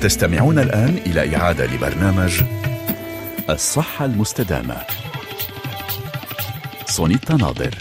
[0.00, 2.42] تستمعون الآن إلى إعادة لبرنامج
[3.50, 4.76] الصحة المستدامة.
[6.86, 7.74] سونيتا ناظر.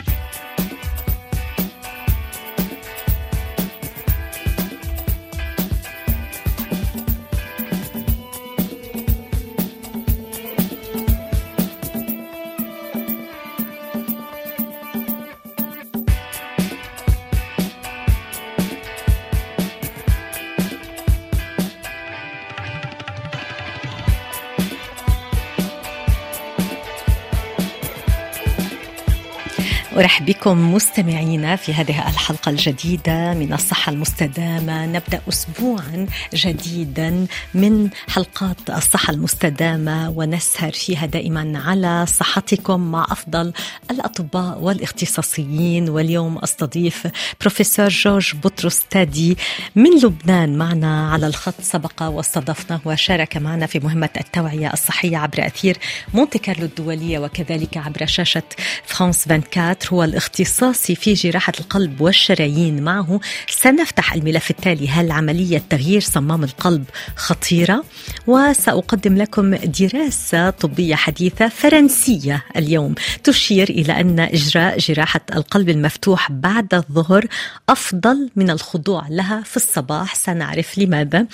[30.06, 34.86] أرحب بكم مستمعينا في هذه الحلقة الجديدة من الصحة المستدامة.
[34.86, 43.54] نبدأ أسبوعا جديدا من حلقات الصحة المستدامة ونسهر فيها دائما على صحتكم مع أفضل
[43.92, 45.90] الأطباء والاختصاصيين.
[45.90, 47.08] واليوم أستضيف
[47.42, 49.38] بروفيسور جورج بطرس تادي
[49.76, 51.62] من لبنان معنا على الخط.
[51.62, 55.78] سبق واستضفناه وشارك معنا في مهمة التوعية الصحية عبر أثير
[56.14, 58.44] مونتي كارلو الدولية وكذلك عبر شاشة
[58.86, 62.84] فرانس 24 هو الاختصاصي في جراحة القلب والشرايين.
[62.84, 64.90] معه سنفتح الملف التالي.
[64.90, 67.84] هل عملية تغيير صمام القلب خطيرة؟
[68.28, 76.74] وسأقدم لكم دراسة طبية حديثة فرنسية اليوم تشير إلى أن إجراء جراحة القلب المفتوح بعد
[76.74, 77.26] الظهر
[77.70, 80.16] أفضل من الخضوع لها في الصباح.
[80.16, 81.26] سنعرف لماذا.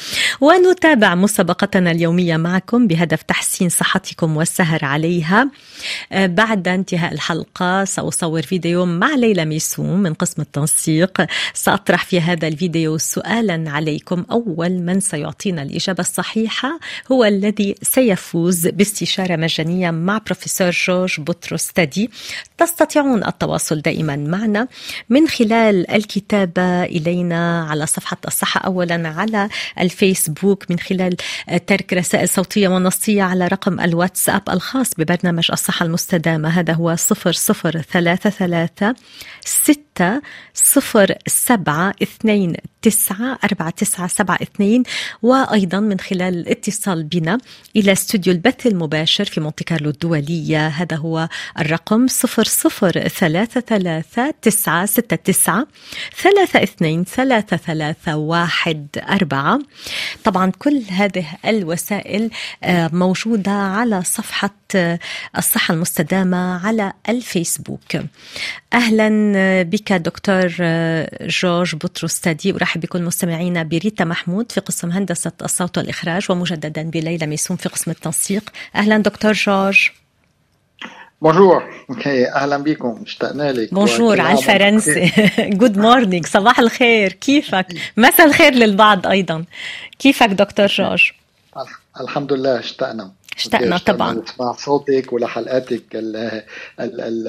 [0.42, 5.50] ونتابع مسابقتنا اليومية معكم بهدف تحسين صحتكم والسهر عليها.
[6.12, 11.26] بعد انتهاء الحلقة سأصور أصور فيديو مع ليلى ميسوم من قسم التنسيق.
[11.54, 14.26] سأطرح في هذا الفيديو سؤالا عليكم.
[14.32, 16.80] أول من سيعطينا الإجابة الصحيحة
[17.12, 22.10] هو الذي سيفوز باستشارة مجانية مع بروفيسور جورج بطرس تادي.
[22.58, 24.68] تستطيعون التواصل دائما معنا.
[25.10, 31.16] من خلال الكتابة إلينا على صفحة الصحة أولا على الفيسبوك من خلال
[31.68, 36.50] ترك رسائل صوتية ونصية على رقم الواتساب الخاص ببرنامج الصحة المستدامة.
[36.50, 37.82] هذا هو صفر صفر
[38.42, 38.96] ثلاثة
[39.46, 40.22] ستة
[40.54, 44.84] صفر سبعة اثنين تسعة أربعة تسعة سبعة اثنين
[45.22, 47.38] وأيضا من خلال الاتصال بنا
[47.76, 50.68] إلى استوديو البث المباشر في مونتي كارلو الدولية.
[50.68, 55.68] هذا هو الرقم صفر صفر ثلاثة ثلاثة تسعة ستة تسعة
[56.22, 59.60] ثلاثة اثنين ثلاثة ثلاثة واحد أربعة.
[60.24, 62.30] طبعا كل هذه الوسائل
[62.64, 64.61] آه، موجودة على صفحة
[65.38, 67.98] الصحة المستدامة على الفيسبوك.
[68.74, 69.10] أهلا
[69.64, 70.48] بك دكتور
[71.22, 72.52] جورج بطرس تادي.
[72.52, 77.92] أرحب بكل مستمعينا بريتا محمود في قسم هندسة الصوت والإخراج ومجددا بليلى ميسوم في قسم
[77.92, 78.50] التنسيق.
[78.76, 79.90] أهلا دكتور جورج.
[81.22, 81.64] bonjour
[82.36, 83.02] أهلا بكم.
[83.06, 83.74] اشتقنا لك.
[83.74, 85.12] bonjour على الفرنسي.
[85.40, 87.14] good morning صباح الخير.
[87.14, 87.68] كيفك؟
[87.98, 89.46] مساء الخير للبعض أيضا.
[90.00, 91.12] كيفك دكتور جورج؟
[92.02, 92.60] الحمد لله.
[92.60, 93.12] اشتقنا.
[93.42, 94.14] اشتقنا طبعا.
[94.14, 96.16] نسمع صوتك ولحلقاتك ال
[96.80, 97.28] ال ال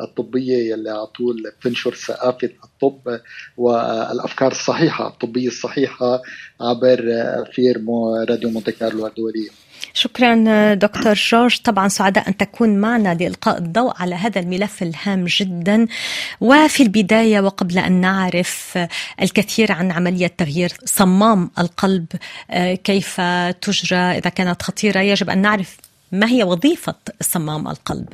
[0.00, 3.20] الطبية اللي على طول بتنشر ثقافة الطب
[3.56, 6.22] والأفكار الصحيحة الطبية الصحيحة
[6.60, 6.98] عبر
[7.52, 7.84] أثير
[8.28, 9.48] راديو مونتي كارلو الدوليه
[9.94, 11.56] شكرا دكتور جورج.
[11.56, 15.86] طبعا سعداء أن تكون معنا لإلقاء الضوء على هذا الملف الهام جدا.
[16.40, 18.78] وفي البداية وقبل أن نعرف
[19.22, 22.06] الكثير عن عملية تغيير صمام القلب
[22.84, 23.20] كيف
[23.60, 25.76] تجرى إذا كانت خطيرة يجب أن نعرف
[26.12, 28.08] ما هي وظيفة صمام القلب.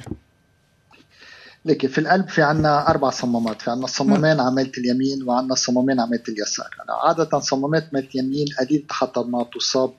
[1.65, 3.63] لك في القلب في عنا أربع صمامات.
[3.63, 6.69] في عنا صمامين عملة اليمين وعنا صمامين عملة اليسار.
[7.05, 9.93] عادة صمامات ع ميلة اليمين قليل حتى ما تصاب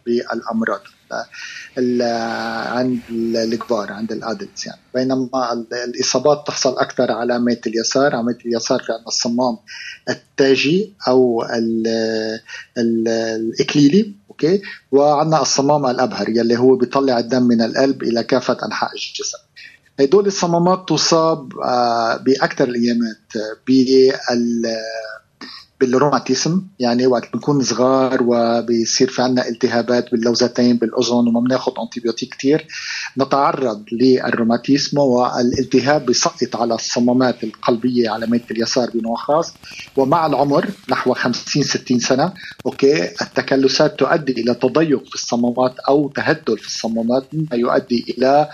[2.67, 3.01] عند
[3.35, 4.79] الكبار عند ال adults يعني.
[4.95, 8.15] بينما الإصابات تحصل أكثر على ع ميلة اليسار.
[8.15, 9.57] ع ميلة اليسار في عندنا الصمام
[10.09, 11.87] التاجي أو ال
[12.77, 14.61] ال الإكليلي أوكي؟
[14.91, 19.37] وعندنا الصمام الأبهر يلي هو بيطلع الدم من القلب إلى كافة أنحاء الجسم.
[19.99, 23.33] هدول الصمامات تصاب آه، بأكثر الأيامات
[23.67, 24.13] بال
[25.79, 32.67] بالروماتيسم يعني وقت بنكون صغار وبيصير في عنا التهابات باللوزتين بالأذن وما بناخذ antibiotique كثير
[33.17, 39.53] نتعرض للروماتيسم والالتهاب بيسقط على الصمامات القلبية على ميلة اليسار بنوع خاص.
[39.97, 42.33] ومع العمر نحو 50 60 سنة
[42.65, 48.49] أوكي التكلسات تؤدي إلى تضيق في الصمامات أو تهدل في الصمامات مما يؤدي إلى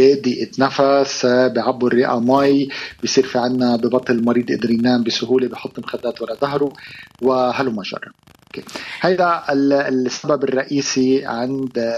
[0.00, 2.68] ضيقه نفس بعبوا الرئة مي
[3.04, 6.72] بصير في عنا ببطل المريض قدر ينام بسهولة بحط مخدات ورا ظهره
[7.82, 8.12] جرا
[8.46, 8.68] أوكي.
[9.00, 9.42] هيدا
[9.88, 11.94] السبب الرئيسي عند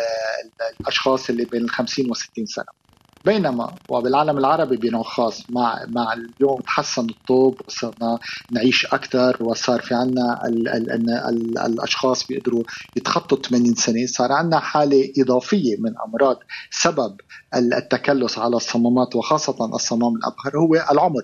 [0.80, 2.83] الأشخاص اللي بين ال 50 و 60 سنة.
[3.24, 8.18] بينما وبالعالم العربي بنوع خاص مع مع اليوم تحسن الطب وصرنا
[8.50, 12.64] نعيش أكثر وصار في عنا ال ال ال ال الأشخاص بيقدروا
[12.96, 16.36] يتخطوا 80 سنة صار عنا حالة إضافية من أمراض
[16.70, 17.16] سبب
[17.54, 21.22] التكلس على الصمامات وخاصة الصمام الأبهر هو العمر.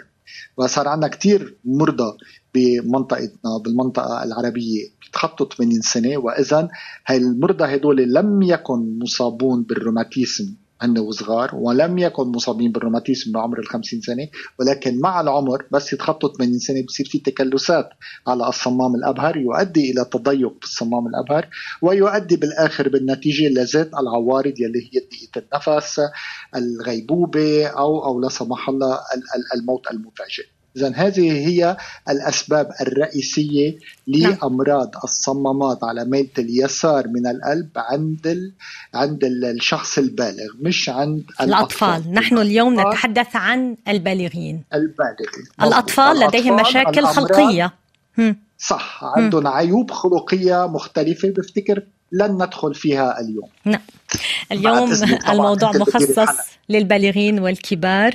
[0.56, 2.16] وصار عندنا كثير مرضى
[2.54, 6.68] بمنطقتنا بالمنطقة العربية بيتخطوا 80 سنة وإذا
[7.06, 10.54] هاي المرضى هدول لم يكن مصابون بالروماتيزم.
[10.82, 14.28] هن وصغار ولم يكن مصابين بالروماتيزم بعمر ال 50 سنة
[14.58, 17.90] ولكن مع العمر بس يتخطوا 80 سنة بصير في تكلسات
[18.26, 21.48] على الصمام الأبهر يؤدي إلى تضيق بالصمام الأبهر
[21.82, 26.00] ويؤدي بالآخر بالنتيجة لزيت العوارض يلي هي ضيقه النفس
[26.56, 28.98] الغيبوبة أو أو لا سمح الله
[29.54, 30.59] الموت المفاجئ.
[30.76, 31.76] إذا هذه هي
[32.08, 33.78] الأسباب الرئيسية.
[34.06, 38.52] لأمراض الصمامات على ميلة اليسار من القلب عند ال...
[38.94, 42.12] عند الشخص البالغ مش عند الأطفال, الأطفال.
[42.14, 44.62] نحن اليوم نتحدث عن البالغين.
[44.74, 45.44] البالغين.
[45.62, 47.72] الأطفال لديهم مشاكل خلقية.
[48.58, 51.82] صح عندهم عيوب خلقية مختلفة بفتكر
[52.12, 53.48] لن ندخل فيها اليوم.
[53.64, 53.80] نعم.
[54.52, 54.92] اليوم
[55.28, 58.14] الموضوع مخصص للبالغين والكبار.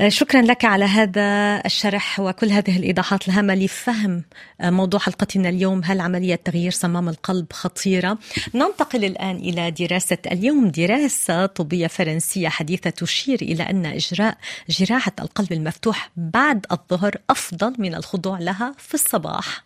[0.00, 4.22] آه، شكرا لك على هذا الشرح وكل هذه الإيضاحات الهامة لفهم
[4.60, 5.80] آه، موضوع حلقتنا اليوم.
[5.84, 8.18] هل عملية تغيير صمام القلب خطيرة؟
[8.54, 15.52] ننتقل الآن إلى دراسة اليوم دراسة طبية فرنسية حديثة تشير إلى أن إجراء جراحة القلب
[15.52, 19.65] المفتوح بعد الظهر أفضل من الخضوع لها في الصباح.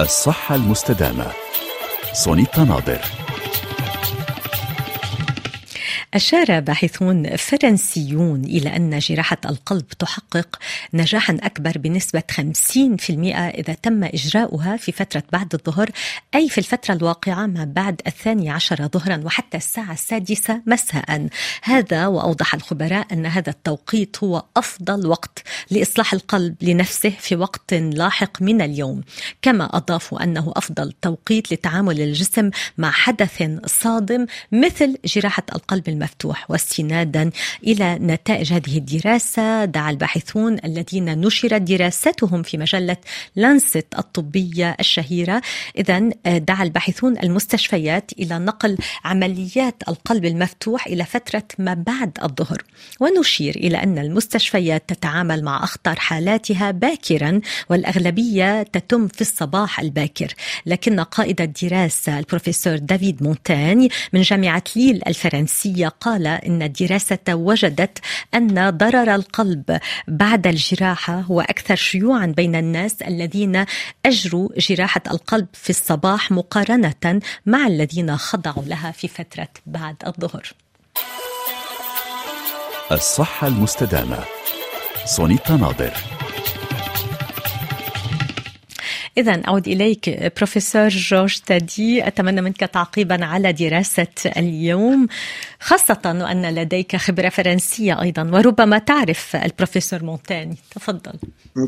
[0.00, 1.26] الصحة المستدامة.
[2.12, 3.00] سونيتا ناظر.
[6.16, 10.58] أشار باحثون فرنسيون إلى أن جراحة القلب تحقق
[10.94, 12.40] نجاحا أكبر بنسبة 50%
[13.34, 15.90] إذا تم إجراؤها في فترة بعد الظهر
[16.34, 21.28] أي في الفترة الواقعة ما بعد الثاني عشر ظهرا وحتى الساعة السادسة مساء.
[21.62, 28.42] هذا وأوضح الخبراء أن هذا التوقيت هو أفضل وقت لإصلاح القلب لنفسه في وقت لاحق
[28.42, 29.02] من اليوم.
[29.42, 36.50] كما أضافوا أنه أفضل توقيت لتعامل الجسم مع حدث صادم مثل جراحة القلب المفتوح المفتوح
[36.50, 37.30] واستنادا
[37.66, 39.64] إلى نتائج هذه الدراسة.
[39.64, 42.96] دعا الباحثون الذين نشرت دراستهم في مجلة
[43.36, 45.42] لانست الطبية الشهيرة.
[45.78, 52.62] اذا آه، دعا الباحثون المستشفيات إلى نقل عمليات القلب المفتوح إلى فترة ما بعد الظهر.
[53.00, 60.34] ونشير إلى أن المستشفيات تتعامل مع اخطر حالاتها باكرا والأغلبية تتم في الصباح الباكر.
[60.66, 67.98] لكن قائد الدراسة البروفيسور دافيد مونتاني من جامعة ليل الفرنسية قال إن الدراسة وجدت
[68.34, 73.64] أن ضرر القلب بعد الجراحة هو أكثر شيوعا بين الناس الذين
[74.06, 80.52] أجروا جراحة القلب في الصباح مقارنة مع الذين خضعوا لها في فترة بعد الظهر.
[82.92, 84.18] الصحة المستدامة.
[85.04, 86.15] سونيتا ناظر.
[89.18, 95.06] إذا أعود إليك بروفيسور جورج تادي أتمنى منك تعقيبا على دراسة اليوم
[95.60, 101.12] خاصة وأن لديك خبرة فرنسية أيضا وربما تعرف البروفيسور مونتاني تفضل.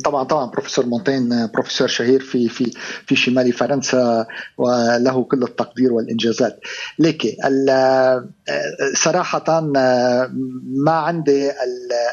[0.04, 2.72] طبعا طبعا بروفيسور مونتين بروفيسور شهير في في
[3.06, 4.26] في شمال فرنسا
[4.58, 6.60] وله كل التقدير والإنجازات.
[6.98, 7.28] لكن
[8.94, 11.50] صراحة ما عندي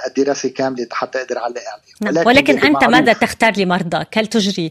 [0.07, 1.61] الدراسة كاملة حتى أقدر أعلق
[2.01, 2.23] عليها.
[2.23, 4.69] ولكن, ولكن أنت ماذا تختار لمرضاك؟ هل تجري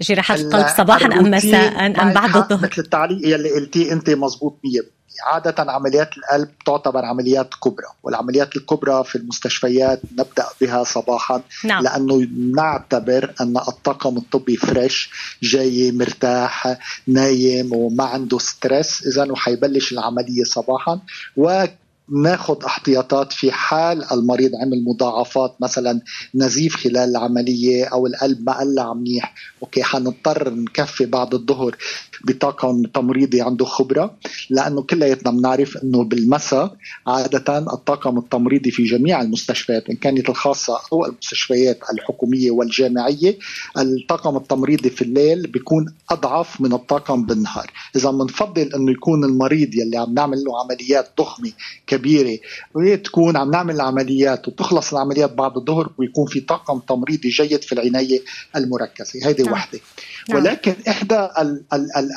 [0.00, 4.94] جراحة القلب صباحا أم مساء أم بعد الظهر؟ مثل التعليق يلي قلتيه أنت مضبوط 100%
[5.26, 11.82] عادة عمليات القلب تعتبر عمليات كبرى والعمليات الكبرى في المستشفيات نبدأ بها صباحا نعم.
[11.82, 15.10] لأنه نعتبر أن الطاقم الطبي فريش
[15.42, 21.00] جاي مرتاح نايم وما عنده stress إذا وحيبلش العملية صباحا
[21.36, 21.64] و
[22.08, 26.00] ناخذ احتياطات في حال المريض عمل مضاعفات مثلا
[26.34, 29.34] نزيف خلال العملية أو القلب ما قلع منيح.
[29.62, 31.76] okay حنضطر نكفي بعد الظهر
[32.24, 34.14] بطاقم تمريضي عنده خبرة
[34.50, 41.06] لأنه كلياتنا بنعرف إنه بالمساء عادة الطاقم التمريضي في جميع المستشفيات إن كانت الخاصة أو
[41.06, 43.38] المستشفيات الحكومية والجامعية
[43.78, 47.70] الطاقم التمريضي في الليل بيكون أضعف من الطاقم بالنهار.
[47.96, 51.52] إذا بنفضل إنه يكون المريض يلي عم نعمل له عمليات ضخمة
[51.96, 52.38] كبيرة
[52.74, 58.20] وتكون عم نعمل العمليات وتخلص العمليات بعد الظهر ويكون في طاقم تمريضي جيد في العناية
[58.56, 59.52] المركزة هذه نعم.
[59.52, 59.80] وحدة
[60.28, 60.38] نعم.
[60.38, 61.28] ولكن إحدى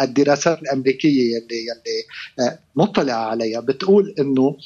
[0.02, 4.58] الدراسات الأمريكية اللي اللي آه، مطلع عليها بتقول إنه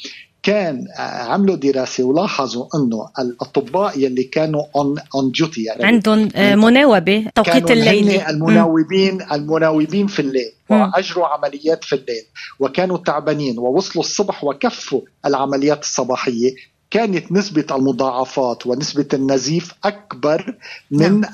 [0.43, 7.71] كان عملوا دراسة ولاحظوا إنه الأطباء يلي كانوا on on duty يعني عندهم مناوبة توقيت
[7.71, 8.21] الليل.
[8.21, 12.24] المناوبين المناوبين في الليل وأجروا عمليات في الليل
[12.60, 16.55] وكانوا تعبانين ووصلوا الصبح وكفوا العمليات الصباحية
[16.91, 20.55] كانت نسبة المضاعفات ونسبة النزيف أكبر
[20.91, 21.31] من نعم.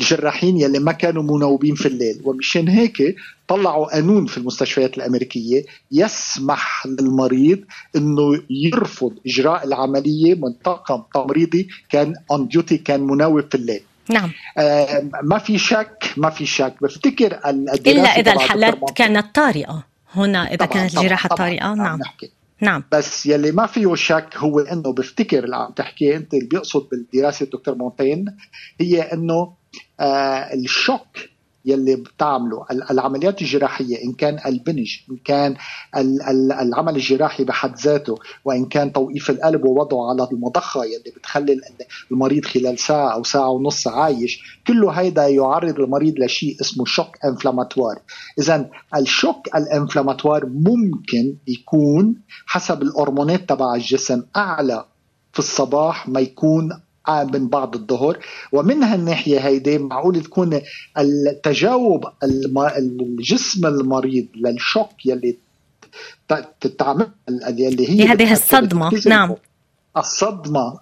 [0.00, 2.20] الجراحين يلي ما كانوا مناوبين في الليل.
[2.24, 3.16] ومشان هيك
[3.48, 7.60] طلعوا قانون في المستشفيات الأمريكية يسمح للمريض
[7.96, 13.80] أنه يرفض إجراء العملية من طاقم تمريضي كان on duty كان مناوب في الليل.
[14.10, 14.32] نعم.
[14.58, 16.74] آه ما في شك ما في شك.
[16.80, 17.40] بفتكر
[17.86, 19.84] إلا إذا الحالات كانت طارئة.
[20.14, 21.98] هنا إذا طبعًا كانت الجراحة طارئة نعم.
[21.98, 22.30] نحكي.
[22.60, 22.84] نعم.
[22.92, 27.44] بس يلي ما فيه شك هو إنه بفتكر اللي عم تحكيه أنت اللي بيقصد بالدراسة
[27.44, 28.36] الدكتور مونتين
[28.80, 29.54] هي إنه
[30.00, 31.06] آه الشوك
[31.66, 32.66] يلي بتعمله.
[32.90, 35.56] العمليات الجراحية إن كان البنج إن كان
[36.60, 41.60] العمل الجراحي بحد ذاته وإن كان توقيف القلب ووضعه على المضخة يلي بتخلي
[42.10, 47.98] المريض خلال ساعة أو ساعة ونص عايش كله هيدا يعرض المريض لشيء اسمه شوك انفلاماتوار
[48.38, 52.14] إذا الشوك الانفلاماتوار ممكن يكون
[52.46, 54.84] حسب الهرمونات تبع الجسم أعلى
[55.32, 58.18] في الصباح ما يكون من بعد الظهر
[58.52, 60.60] ومن هالناحية هيدي معقول تكون
[60.98, 62.04] التجاوب
[62.78, 65.38] الجسم المريض للشوك يلي
[66.78, 67.10] تعمل
[67.48, 68.90] يلي هي هذه الصدمة.
[69.06, 69.34] نعم.
[69.96, 70.78] الصدمة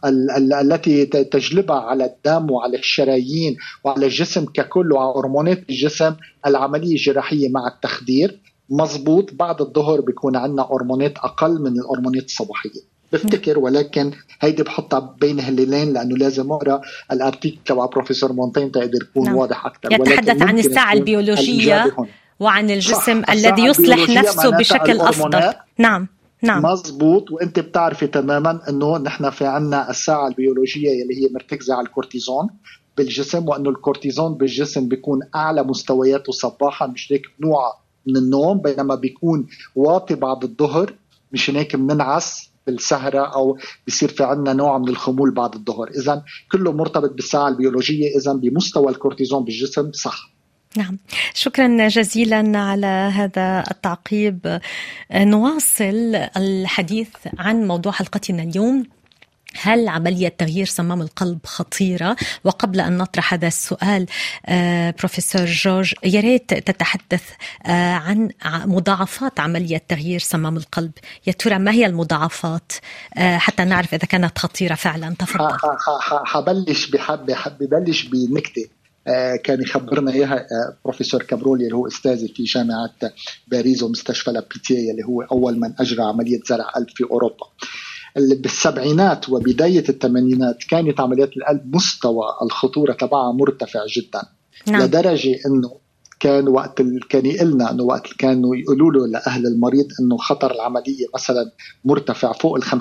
[0.60, 6.14] التي تجلبها على الدم وعلى الشرايين وعلى الجسم ككل وعلى هرمونات الجسم
[6.46, 8.40] العملية الجراحية مع التخدير.
[8.70, 12.93] مزبوط بعد الظهر بيكون عندنا هرمونات أقل من الهرمونات الصباحية.
[13.14, 16.80] بفتكر ولكن هيدي بحطها بين هالليلين لأنه لازم أقرأ
[17.12, 19.36] الأرتيكل تبع بروفيسور مونتين تقدر يكون نعم.
[19.36, 19.92] واضح أكثر.
[19.92, 21.96] يتحدث عن الساعة البيولوجية
[22.40, 26.08] وعن الجسم الذي يصلح نفسه بشكل افضل نعم
[26.42, 26.62] نعم.
[26.62, 32.48] مزبوط وأنت بتعرفي تماما إنه نحن في عنا الساعة البيولوجية اللي هي مرتكزه على الكورتيزون
[32.96, 37.72] بالجسم وإنه الكورتيزون بالجسم بيكون أعلى مستوياته صباحا مش هيك بنوعى
[38.06, 40.94] من النوم بينما بيكون واطي بعد الظهر
[41.32, 45.90] مشان هيك بننعس بالسهرة أو بصير في عندنا نوع من الخمول بعد الظهر.
[45.90, 50.30] إذا كله مرتبط بالساعة البيولوجية إذا بمستوى الكورتيزون بالجسم صح.
[50.76, 50.98] نعم.
[51.34, 54.60] شكرا جزيلا على هذا التعقيب.
[55.12, 58.84] نواصل الحديث عن موضوع حلقتنا اليوم.
[59.62, 64.06] هل عملية تغيير صمام القلب خطيرة؟ وقبل أن نطرح هذا السؤال
[64.46, 67.22] آه، بروفيسور جورج يا ريت تتحدث
[67.66, 70.92] آه، عن مضاعفات عملية تغيير صمام القلب
[71.26, 72.72] يا ترى ما هي المضاعفات
[73.16, 75.48] آه، حتى نعرف إذا كانت خطيرة فعلا تفضل
[76.24, 77.26] حبلش بحب
[77.60, 78.68] ببلش بنكتة
[79.44, 80.46] كان يخبرنا إياها
[80.84, 82.90] بروفيسور كابرولي اللي هو استاذي في جامعة
[83.48, 87.46] باريس ومستشفى لابيتيه اللي هو أول من أجرى عملية زرع قلب في أوروبا.
[88.16, 94.22] بالسبعينات وبداية الثمانينات كانت عمليات القلب مستوى الخطورة تبعها مرتفع جدا
[94.66, 94.82] نعم.
[94.82, 95.83] لدرجة أنه
[96.24, 101.50] كان وقت كان يقلنا إنه وقت كانوا يقولوا له لأهل المريض إنه خطر العملية مثلا
[101.84, 102.74] مرتفع فوق ال 50%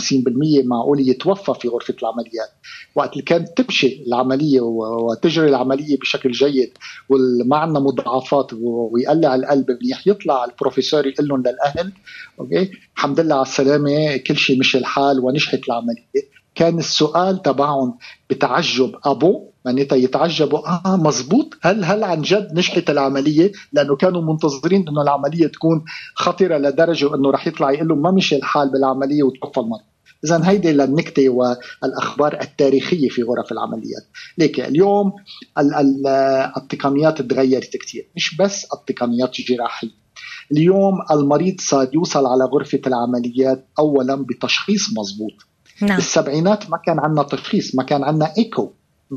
[0.66, 2.50] معقول يتوفى في غرفة العمليات.
[2.96, 6.78] وقت اللي كانت تمشي العملية وتجري العملية بشكل جيد
[7.10, 10.08] وما عندنا مضاعفات ويقلع القلب منيح.
[10.08, 11.92] يطلع البروفيسور يقول لهم للأهل
[12.40, 16.24] أوكي الحمد لله على السلامة كل شيء مشي الحال ونجحت العملية.
[16.56, 17.98] كان السؤال تبعهم
[18.30, 24.86] بتعجب ابو معناتها يتعجبوا آه مزبوط هل هل عن جد نجحت العملية؟ لأنه كانوا منتظرين
[24.88, 25.84] إنه العملية تكون
[26.16, 29.82] خطره لدرجة إنه رح يطلع يقول لهم ما مشي الحال بالعملية وتوفى المرض.
[30.26, 34.04] اذا هيدي للنكتة والأخبار التاريخية في غرف العمليات.
[34.38, 35.12] لكن اليوم
[36.58, 40.04] التقنيات تغيرت كثير مش بس التقنيات الجراحية.
[40.52, 45.34] اليوم المريض صار يوصل على غرفة العمليات اولا بتشخيص مزبوط
[45.82, 45.96] نعم.
[45.96, 48.72] بالسبعينات ما كان عندنا تشخيص ما كان عندنا إيكو.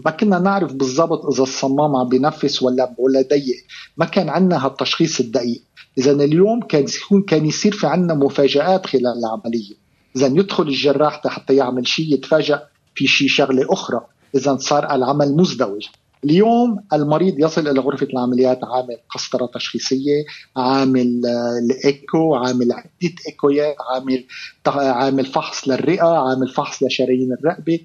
[0.05, 3.57] ما كنا نعرف بالضبط إذا الصمام عم بينفس ولا ولا ضيق.
[3.97, 5.63] ما كان عندنا هالتشخيص الدقيق.
[5.99, 9.75] إذا اليوم كان يكون كان يصير في عندنا مفاجآت خلال العملية.
[10.17, 12.63] إذا يدخل الجراح حتى يعمل شيء يتفاجأ
[12.95, 14.01] في شيء شغلة أخرى.
[14.35, 15.87] إذا صار العمل مزدوج.
[16.27, 20.25] اليوم المريض يصل إلى غرفة العمليات عامل قسطرة تشخيصية،
[20.57, 24.25] عامل آه، الإيكو، عامل عدة إيكويات، عامل
[24.67, 27.81] عامل فحص للرئة، عامل فحص لشرايين الرقبة،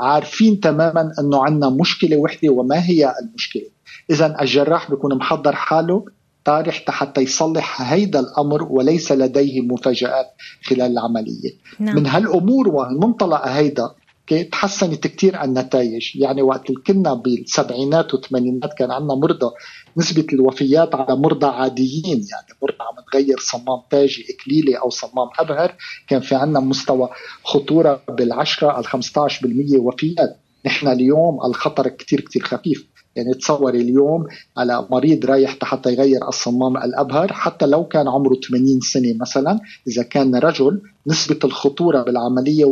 [0.00, 3.66] عارفين تماما إنه عندنا مشكلة وحدة وما هي المشكلة.
[4.10, 6.04] اذا الجراح بيكون محضر حاله
[6.44, 10.26] طارح حتى يصلح هيدا الأمر وليس لديه مفاجآت
[10.64, 11.52] خلال العملية.
[11.78, 11.96] نعم.
[11.96, 13.90] من هالأمور ومنطلق هيدا
[14.32, 16.16] أوكي تحسنت كثير النتائج.
[16.16, 19.50] يعني وقت كنا بالسبعينات والثمانينات كان عندنا مرضى
[19.96, 22.04] نسبة الوفيات على مرضى عاديين.
[22.30, 25.74] يعني مرضى عم تغير صمام تاجي إكليلي أو صمام أبهر
[26.08, 27.08] كان في عندنا مستوى
[27.44, 30.36] خطورة بالعشرة ال 15% وفيات.
[30.66, 32.86] نحن اليوم الخطر كتير كتير خفيف.
[33.16, 38.80] يعني تصور اليوم على مريض رايح حتى يغير الصمام الأبهر حتى لو كان عمره 80
[38.80, 42.68] سنة مثلا إذا كان رجل نسبة الخطورة بالعملية 1.18%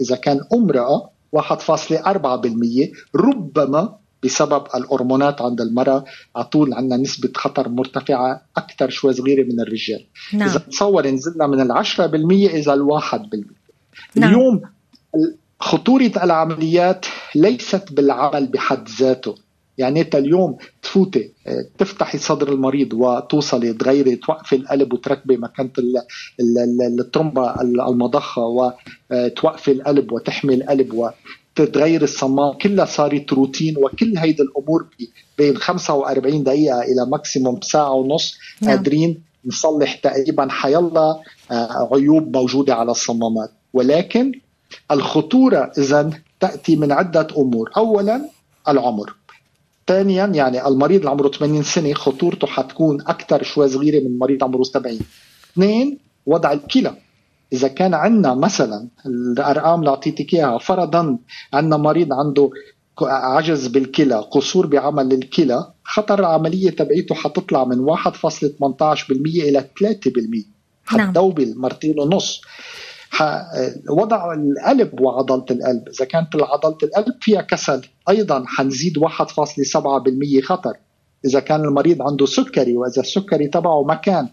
[0.00, 1.40] إذا كان أمرأة 1.4%
[3.14, 6.04] ربما بسبب الهرمونات عند المرأة
[6.36, 10.48] على طول عندنا نسبة خطر مرتفعة أكثر شوي صغيرة من الرجال نعم.
[10.48, 13.66] إذا تصور نزلنا من العشرة بالمية إلى الواحد بالمية
[14.14, 14.30] نعم.
[14.30, 14.62] اليوم
[15.60, 19.34] خطورة العمليات ليست بالعمل بحد ذاته
[19.78, 21.32] يعني أنت اليوم تفوتي
[21.78, 25.70] تفتحي صدر المريض وتوصلي تغيري توقفي القلب وتركبي مكنة
[27.00, 28.42] الترومبا المضخة
[29.10, 31.10] وتوقفي القلب وتحمي القلب
[31.58, 32.52] وتغير الصمام.
[32.52, 34.86] كلها صارت روتين وكل هيدي الأمور
[35.38, 38.70] بين 45 دقيقة إلى maximum ساعة ونص نعم.
[38.70, 43.50] قادرين نصلح تقريبا حيلا آه، عيوب موجودة على الصمامات.
[43.72, 44.32] ولكن
[44.90, 47.70] الخطورة إذا تأتي من عدة أمور.
[47.76, 48.28] أولا
[48.68, 49.14] العمر.
[49.86, 54.62] ثانيا يعني المريض اللي عمره 80 سنة خطورته حتكون أكثر شوي صغيرة من مريض عمره
[54.62, 54.98] 70
[55.52, 56.94] اثنين وضع الكلى.
[57.52, 61.18] إذا كان عندنا مثلا الأرقام اللي أعطيتك إياها فرضا
[61.52, 62.50] عندنا مريض عنده
[63.02, 70.44] عجز بالكلى قصور بعمل الكلى خطر العملية تبعيته حتطلع من 1.18% إلى 3%
[70.84, 72.40] حتدوبل مرتين ونص.
[73.90, 75.88] وضعف القلب وعضلة القلب.
[75.88, 80.76] إذا كانت عضلة القلب فيها كسل أيضا حنزيد 1.7% خطر.
[81.24, 84.28] إذا كان المريض عنده سكري وإذا السكري تبعه ما كان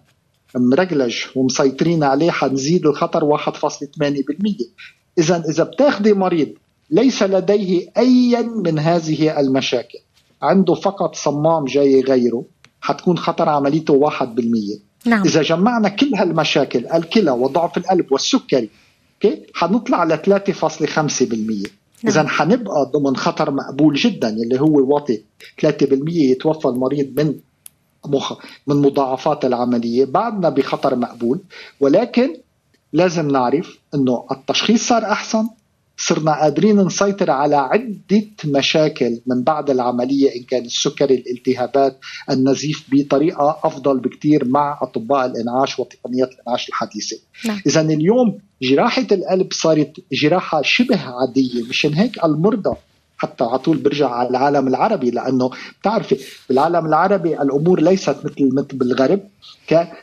[0.55, 3.45] مرغلج ومسيطرين عليه حنزيد الخطر 1.8%
[5.17, 6.47] إذا إذا بتاخذي مريض
[6.89, 9.99] ليس لديه أي من هذه المشاكل
[10.41, 12.45] عنده فقط صمام جاي يغيره
[12.81, 14.13] حتكون خطر عمليته 1%
[15.05, 15.23] نعم.
[15.23, 18.69] إذا جمعنا كل هالمشاكل الكلى وضعف القلب والسكري
[19.13, 20.23] okay حنطلع ل 3.5%
[21.21, 21.63] نعم.
[22.07, 25.23] إذا حنبقى ضمن خطر مقبول جدا اللي هو واطي
[25.65, 25.67] 3%
[26.07, 27.35] يتوفى المريض من
[28.05, 28.33] مخ
[28.67, 31.39] من مضاعفات العملية بعدنا بخطر مقبول
[31.79, 32.37] ولكن
[32.93, 35.47] لازم نعرف إنه التشخيص صار أحسن
[35.97, 43.59] صرنا قادرين نسيطر على عدة مشاكل من بعد العملية إن كان السكري الالتهابات النزيف بطريقة
[43.63, 47.61] أفضل بكثير مع أطباء الإنعاش وتقنيات الإنعاش الحديثة نعم.
[47.67, 52.75] إذا اليوم جراحة القلب صارت جراحة شبه عادية مشان هيك المرضى
[53.17, 55.49] حتى على طول برجع على العالم العربي لأنه
[55.81, 56.17] بتعرفي
[56.49, 59.19] بالعالم العربي الأمور ليست مثل مثل بالغرب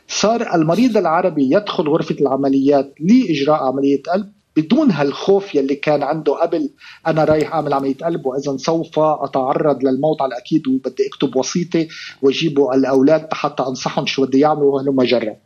[0.07, 6.69] صار المريض العربي يدخل غرفة العمليات لإجراء عملية قلب بدون هالخوف يلي كان عنده قبل
[7.07, 11.87] أنا رايح أعمل عملية قلب واذا سوف أتعرض للموت على أكيد وبدي أكتب وصيتي
[12.21, 15.37] واجيبوا الأولاد حتى أنصحهم شو بدي يعملوا وهلم جرب.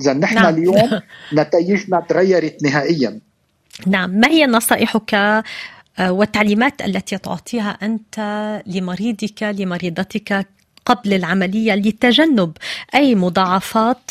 [0.00, 0.54] اذا نحن نعم.
[0.54, 1.00] اليوم
[1.38, 3.20] نتائجنا تغيرت نهائيا.
[3.86, 4.10] نعم.
[4.10, 5.42] ما هي نصائحك آه،
[6.12, 8.16] والتعليمات التي تعطيها أنت
[8.66, 10.46] لمريضك لمريضتك؟
[10.86, 12.52] قبل العملية لتجنب
[12.94, 14.10] أي مضاعفات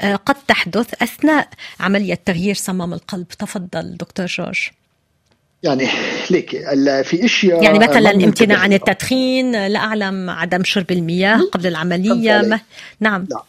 [0.00, 1.48] آه، قد تحدث أثناء
[1.80, 3.28] عملية تغيير صمام القلب.
[3.28, 4.68] تفضل دكتور جورج.
[5.62, 5.88] يعني
[6.30, 6.50] ليك
[7.04, 12.60] في أشياء يعني مثلا الامتناع عن التدخين لا أعلم عدم شرب المياه قبل العملية ما
[13.00, 13.26] نعم.
[13.30, 13.42] لا.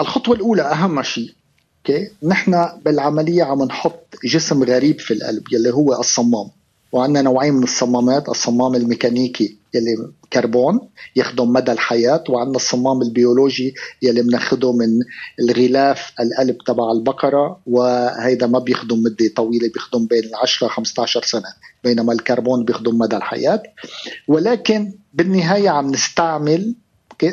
[0.00, 1.34] الخطوة الأولى أهم شيء
[1.78, 6.48] okay نحن بالعملية عم نحط جسم غريب في القلب يلي هو الصمام.
[6.92, 10.80] وعندنا نوعين من الصمامات الصمام الميكانيكي يلي كربون
[11.16, 14.88] يخدم مدى الحياة وعندنا الصمام البيولوجي يلي بناخده من
[15.40, 21.48] الغلاف القلب تبع البقرة وهيدا ما بيخدم مدة طويلة بيخدم بين 10 15 سنة
[21.84, 23.62] بينما الكربون بيخدم مدى الحياة.
[24.28, 26.74] ولكن بالنهاية عم نستعمل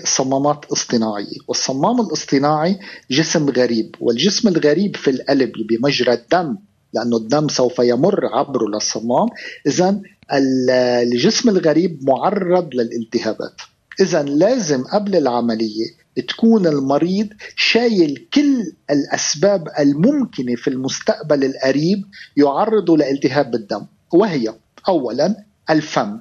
[0.04, 1.38] صمامات اصطناعية.
[1.48, 2.80] والصمام الاصطناعي
[3.12, 6.58] جسم غريب والجسم الغريب في القلب بمجرى الدم
[6.93, 9.28] لأنه الدم سوف يمر عبره للصمام
[9.67, 10.02] إذا
[10.34, 13.62] الجسم الغريب معرض للالتهابات.
[14.02, 15.86] إذا لازم قبل العملية
[16.28, 22.06] تكون المريض شايل كل الأسباب الممكنة في المستقبل القريب
[22.38, 23.86] يعرضه لالتهاب بالدم.
[24.13, 24.54] وهي
[24.88, 25.36] أولا
[25.69, 26.19] الفم.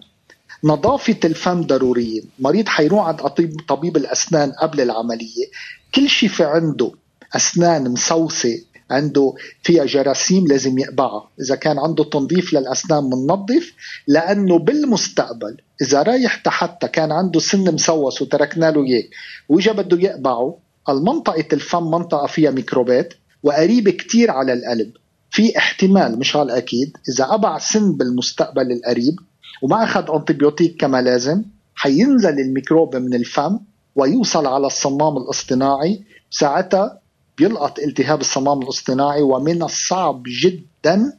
[0.64, 2.20] نظافة الفم ضرورية.
[2.38, 3.20] مريض حيروح عند
[3.68, 5.46] طبيب الأسنان قبل العملية.
[5.94, 6.92] كل شيء في عنده
[7.36, 11.30] أسنان مسوسة عنده فيها جراثيم لازم يقبعها.
[11.40, 13.72] إذا كان عنده تنظيف للأسنان مننظف
[14.06, 19.04] لأنه بالمستقبل إذا رايح تحت كان عنده سن مسوس وتركنا له إياه
[19.48, 24.92] وإجا بده يقبعه المنطقة الفم منطقة فيها ميكروبات وقريبة كتير على القلب.
[25.30, 29.16] في احتمال مش على الأكيد إذا قبع سن بالمستقبل القريب
[29.62, 31.42] وما أخذ antibiotic كما لازم
[31.74, 33.58] حينزل الميكروب من الفم
[33.96, 37.00] ويوصل على الصمام الاصطناعي ساعتها
[37.38, 41.12] بيلقط التهاب الصمام الاصطناعي ومن الصعب جدا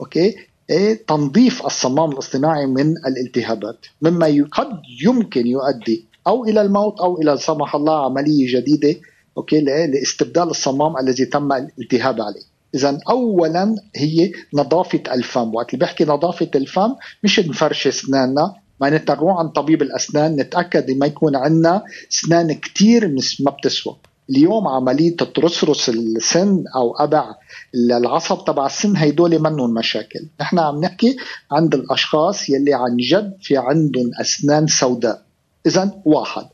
[0.00, 0.36] okay؟
[0.70, 3.86] إيه تنظيف الصمام الاصطناعي من الالتهابات.
[4.02, 9.00] مما قد يمكن يؤدي أو إلى الموت أو إلى سمح الله عملية جديدة
[9.36, 12.42] أوكي؟ لاستبدال الصمام الذي تم الالتهاب عليه.
[12.74, 15.54] اذا اولا هي نظافة الفم.
[15.54, 21.06] وقت اللي بحكي نظافة الفم مش نفرش أسناننا معناتها نروح عند طبيب الأسنان نتأكد ما
[21.06, 23.96] يكون عندنا أسنان كثير ما بتسوى.
[24.30, 27.34] اليوم عملية ترصرص السن أو أبع
[27.74, 30.26] العصب تبع السن هيدول منهم مشاكل.
[30.40, 31.16] نحن عم نحكي
[31.50, 35.22] عند الأشخاص يلي عن جد في عندهم أسنان سوداء.
[35.66, 36.46] اذا واحد.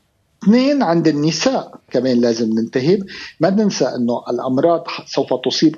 [0.43, 2.99] اثنين عند النساء كمان لازم ننتهي.
[3.39, 5.75] ما ننسى إنه الأمراض سوف تصيب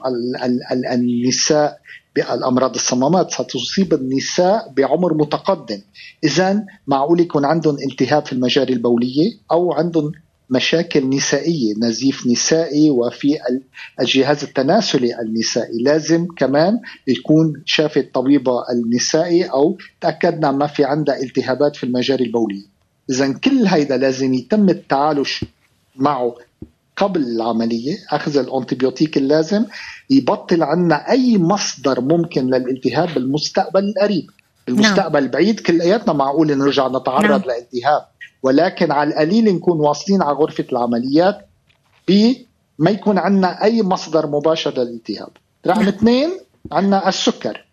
[0.91, 1.79] النساء
[2.15, 5.81] بالأمراض الصمامات ستصيب النساء بعمر متقدم.
[6.23, 10.11] اذا معقول يكون عندهم التهاب في المجاري البولية أو عندهم
[10.49, 13.37] مشاكل نسائية نزيف نسائي وفي
[14.01, 15.83] الجهاز التناسلي النسائي.
[15.83, 22.65] لازم كمان يكون شافت طبيبة النسائي أو تأكدنا ما في عندها التهابات في المجاري البولية.
[23.09, 25.29] اذا كل هيدا لازم يتم التعالج
[25.95, 26.35] معه
[26.97, 27.97] قبل العملية.
[28.09, 29.65] أخذ الأنتيبيوتيك اللازم
[30.09, 34.29] يبطل عنا أي مصدر ممكن للالتهاب بالمستقبل القريب.
[34.67, 35.23] بالمستقبل نعم.
[35.23, 37.41] البعيد كلياتنا معقول نرجع نتعرض نعم.
[37.41, 38.05] لالتهاب.
[38.43, 41.49] ولكن على القليل نكون واصلين على غرفة العمليات
[42.79, 45.29] ما يكون عندنا أي مصدر مباشر للالتهاب.
[45.67, 45.87] رقم نعم.
[45.87, 46.29] اثنين
[46.71, 47.65] عندنا السكر.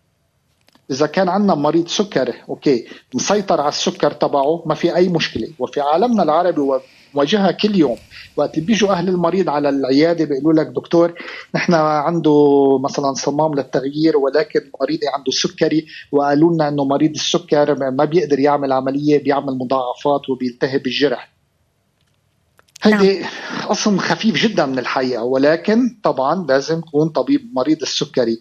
[0.91, 5.49] إذا كان عندنا مريض سكري okay مسيطر على السكر تبعه ما في أي مشكلة.
[5.59, 6.61] وفي عالمنا العربي
[7.13, 7.97] ومواجهها كل يوم
[8.37, 11.13] وقت بيجوا أهل المريض على العيادة بيقولوا لك دكتور
[11.55, 18.05] نحن عنده مثلا صمام للتغيير ولكن مريضي عنده سكري وقالوا لنا إنه مريض السكر ما
[18.05, 21.37] بيقدر يعمل عملية بيعمل مضاعفات وبيلتهب الجرح
[22.81, 23.29] هيدي نعم.
[23.69, 28.39] قسم خفيف جدا من الحقيقة ولكن طبعا لازم يكون طبيب مريض السكري.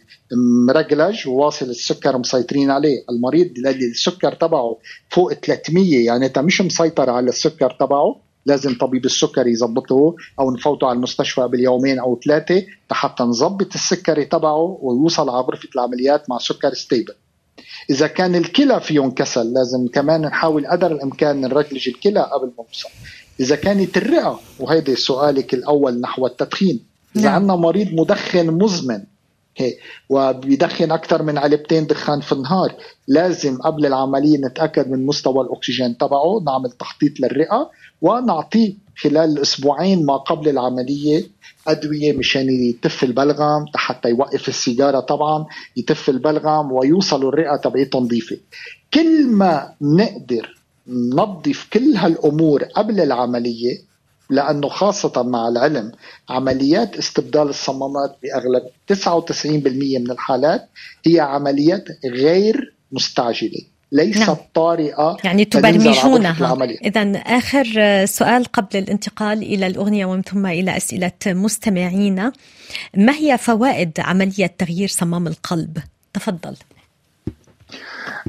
[0.68, 4.76] مرجلج وواصل السكر مسيطرين عليه، المريض اللي السكر تبعه
[5.08, 10.86] فوق 300 يعني أنت مش مسيطر على السكر تبعه لازم طبيب السكري يظبطه أو نفوته
[10.86, 16.38] على المستشفى قبل يومين أو ثلاثة حتى نظبط السكري تبعه ويوصل على غرفه العمليات مع
[16.38, 17.14] سكر stable.
[17.90, 22.88] إذا كان الكلى فيهم كسل لازم كمان نحاول قدر الإمكان نرجلج الكلى قبل ما نوصل
[23.40, 26.80] إذا كانت الرئه وهيدي سؤالك الأول نحو التدخين
[27.16, 27.34] إذا نعم.
[27.34, 29.04] عندنا مريض مدخن مزمن
[29.56, 29.74] هي
[30.08, 32.74] وبيدخن أكثر من علبتين دخان في النهار.
[33.08, 37.70] لازم قبل العملية نتأكد من مستوى الأكسجين تبعه نعمل تخطيط للرئة
[38.02, 41.24] ونعطيه خلال الاسبوعين ما قبل العملية
[41.68, 48.36] أدوية مشان يتف البلغم حتى يوقف السيجارة طبعا يتف البلغم ويوصل الرئة تبعيته نظيفة.
[48.94, 50.56] كل ما نقدر
[50.88, 53.78] ننظف كل هالأمور قبل العملية
[54.30, 55.92] لأنه خاصة مع العلم
[56.28, 58.62] عمليات استبدال الصمامات بأغلب
[58.92, 59.46] 99%
[60.00, 60.68] من الحالات
[61.06, 63.60] هي عمليات غير مستعجلة
[63.92, 64.36] ليست نعم.
[64.54, 66.64] طارئة يعني تبرمجونها.
[66.84, 67.64] إذا آخر
[68.06, 72.32] سؤال قبل الانتقال إلى الأغنية ومن ثم إلى أسئلة مستمعينا
[72.96, 75.78] ما هي فوائد عملية تغيير صمام القلب؟
[76.12, 76.56] تفضل.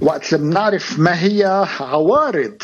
[0.01, 2.57] وقت بنعرف ما هي عوارض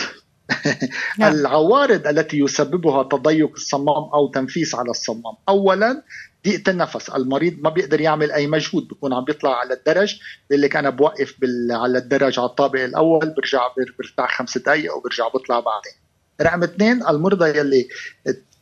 [1.19, 1.33] نعم.
[1.35, 5.35] العوارض التي يسببها تضيق الصمام أو تنفيس على الصمام.
[5.49, 6.03] اولا
[6.45, 7.09] ضيقه النفس.
[7.09, 10.19] المريض ما بيقدر يعمل أي مجهود بيكون عم بيطلع على الدرج.
[10.49, 11.71] بيقول لك أنا بوقف بال...
[11.71, 13.61] على الدرج على الطابق الأول برجع
[13.99, 15.93] برتاح خمس دقائق وبرجع بطلع بعدين.
[16.41, 17.87] رقم اثنين المرضى يلي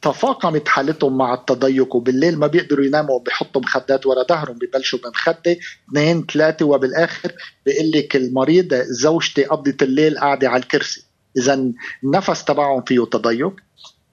[0.01, 5.57] تفاقمت حالتهم مع التضيق وبالليل ما بيقدروا يناموا بيحطوا مخدات ورا ظهرهم ببلشوا بمخدة.
[5.89, 7.31] اثنين ثلاثة وبالآخر
[7.65, 11.10] بيقول لك المريض زوجتي قضت الليل قاعدة على الكرسي.
[11.37, 11.71] اذا
[12.03, 13.53] النفس تبعهم فيه تضيق.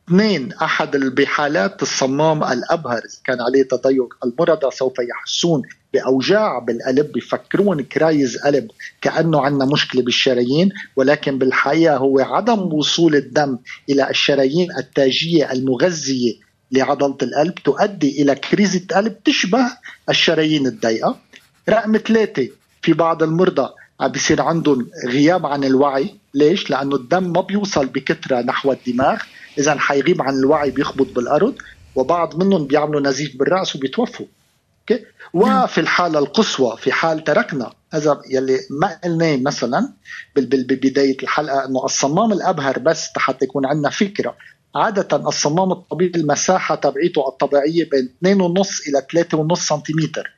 [0.08, 8.36] اثنين أحد بحالات الصمام الأبهر كان عليه تضيق المرضى سوف يحسون بأوجاع بالقلب بفكرون كرايز
[8.36, 13.58] قلب كأنه عندنا مشكلة بالشرايين ولكن بالحقيقة هو عدم وصول الدم
[13.90, 16.32] إلى الشرايين التاجية المغذية
[16.72, 19.66] لعضلة القلب تؤدي إلى كريزة قلب تشبه
[20.08, 21.18] الشرايين الضيقة.
[21.68, 22.48] رقم ثلاثة
[22.82, 23.68] في بعض المرضى
[24.00, 26.14] عم بيصير عندهم غياب عن الوعي.
[26.34, 29.18] ليش؟ لأنه الدم ما بيوصل بكثرة نحو الدماغ.
[29.58, 31.54] إذا حيغيب عن الوعي بيخبط بالأرض
[31.94, 34.26] وبعض منهم بيعملوا نزيف بالرأس وبيتوفوا.
[34.80, 39.92] أوكي؟ وفي الحالة القصوى في حال تركنا هذا يلي ما قلناه مثلا
[40.36, 44.36] ببداية الحلقة إنه الصمام الأبهر بس حتى يكون عندنا فكرة.
[44.74, 50.37] عادة الصمام الطبيعي المساحة تبعيته الطبيعية بين 2.5 إلى 3.5 سنتيمتر.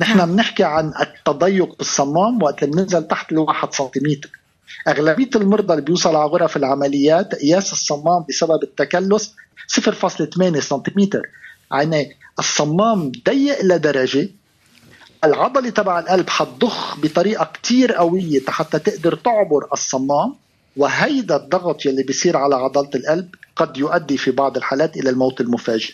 [0.00, 4.30] نحن بنحكي عن التضيق بالصمام وقت بننزل تحت الواحد سنتيمتر.
[4.88, 9.34] أغلبية المرضى اللي بيوصلوا على غرف العمليات قياس الصمام بسبب التكلس
[9.80, 11.22] 0.8 سنتيمتر.
[11.72, 14.28] يعني الصمام ضيق لدرجة
[15.24, 20.34] العضلة تبع القلب حتضخ بطريقة كتير قوية حتى تقدر تعبر الصمام
[20.76, 25.92] وهيدا الضغط يلي بيصير على عضلة القلب قد يؤدي في بعض الحالات إلى الموت المفاجئ.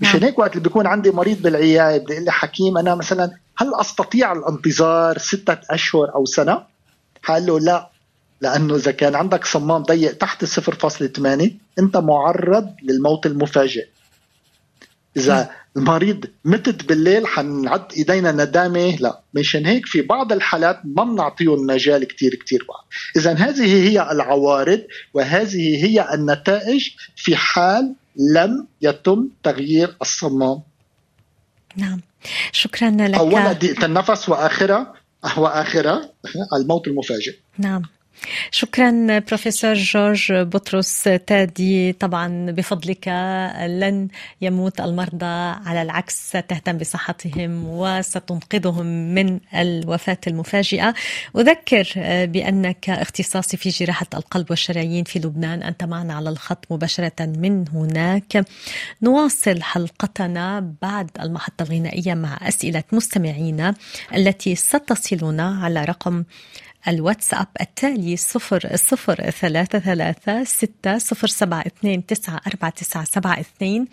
[0.00, 0.28] مشان نعم.
[0.28, 5.18] هيك وقت اللي بيكون عندي مريض بالعيادة بدي لي حكيم أنا مثلا هل أستطيع الانتظار
[5.18, 6.62] ستة أشهر أو سنة؟
[7.28, 7.90] قال له لا
[8.40, 13.86] لأنه إذا كان عندك صمام ضيق تحت 0.8 أنت معرض للموت المفاجئ.
[15.16, 15.46] إذا نعم.
[15.76, 22.04] المريض متت بالليل حنعد إيدينا ندامة لا مشان هيك في بعض الحالات ما بنعطيهم مجال
[22.04, 24.82] كتير كتير بعض اذا هذه هي العوارض
[25.14, 30.62] وهذه هي النتائج في حال لم يتم تغيير الصمام.
[31.76, 32.00] نعم.
[32.52, 33.14] شكرا لك.
[33.14, 34.94] أولا ضيقة النفس وآخرها
[35.36, 36.10] وآخرها
[36.56, 37.36] الموت المفاجئ.
[37.58, 37.82] نعم.
[38.50, 41.92] شكرا بروفيسور جورج بطرس تادي.
[41.92, 43.08] طبعا بفضلك
[43.66, 44.08] لن
[44.40, 45.24] يموت المرضى.
[45.66, 50.94] على العكس ستهتم بصحتهم وستنقذهم من الوفاة المفاجئة.
[51.36, 51.92] أذكر
[52.26, 55.62] بأنك اختصاصي في جراحة القلب والشرايين في لبنان.
[55.62, 58.44] أنت معنا على الخط مباشرة من هناك.
[59.02, 63.74] نواصل حلقتنا بعد المحطة الغنائية مع أسئلة مستمعينا
[64.14, 66.24] التي ستصلنا على رقم
[66.88, 73.86] الواتساب التالي صفر صفر ثلاثة ثلاثة ستة صفر سبعة اثنين تسعة أربعة تسعة سبعة اثنين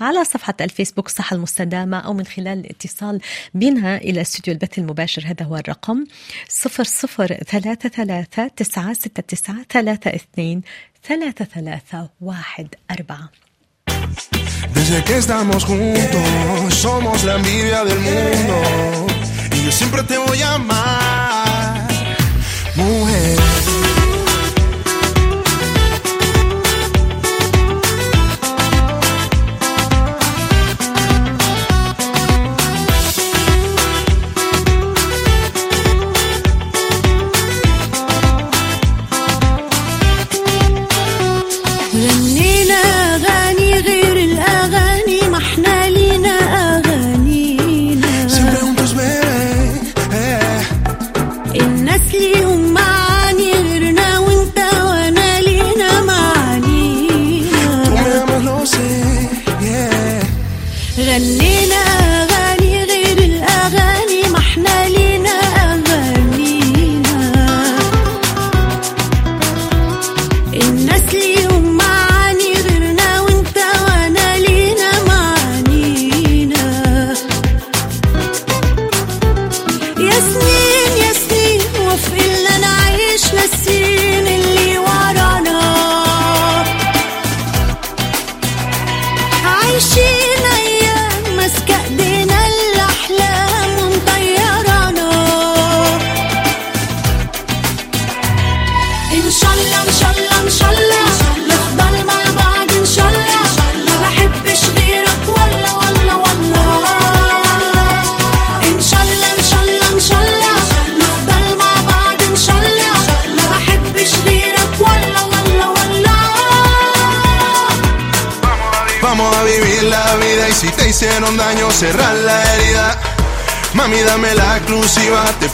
[0.00, 3.20] على صفحة الفيسبوك صحة المستدامة أو من خلال الاتصال
[3.54, 6.04] بنا إلى استوديو البث المباشر هذا هو الرقم
[6.48, 10.62] صفر صفر ثلاثة ثلاثة تسعة ستة تسعة ثلاثة اثنين
[11.08, 13.30] ثلاثة ثلاثة واحد أربعة
[14.74, 18.56] Desde que estamos juntos, somos la envidia del mundo.
[19.52, 21.83] Y yo siempre te voy a amar.
[22.76, 23.43] Mujer.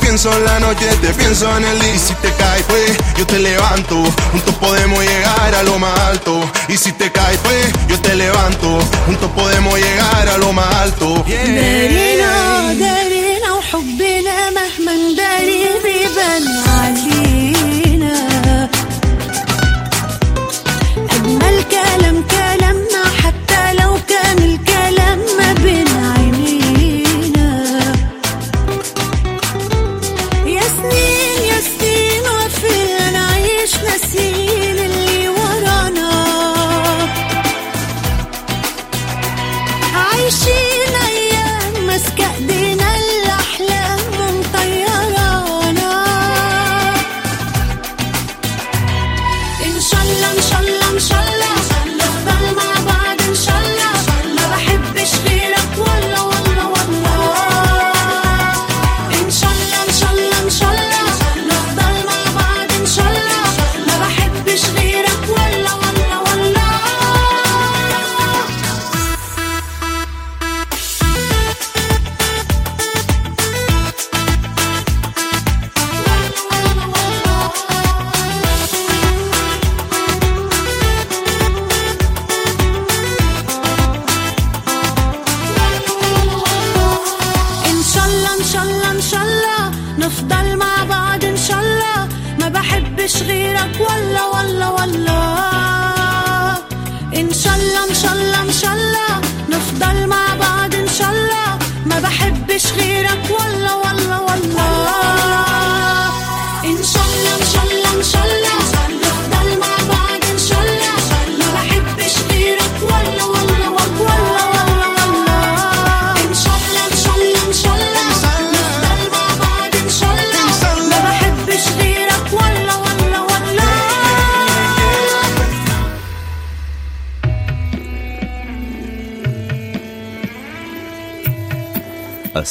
[0.01, 1.95] pienso en la noche, te pienso en el día.
[1.95, 3.97] Y si te caes, pues yo te levanto.
[4.33, 6.41] Juntos podemos llegar a lo más alto.
[6.69, 8.81] Y si te caes, pues yo te levanto.
[9.07, 11.25] Juntos podemos llegar a lo más alto.
[11.27, 12.31] Yeah.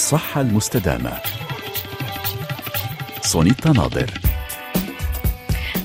[0.10, 1.20] الصحة المستدامة.
[3.22, 4.29] سونيتا ناظر.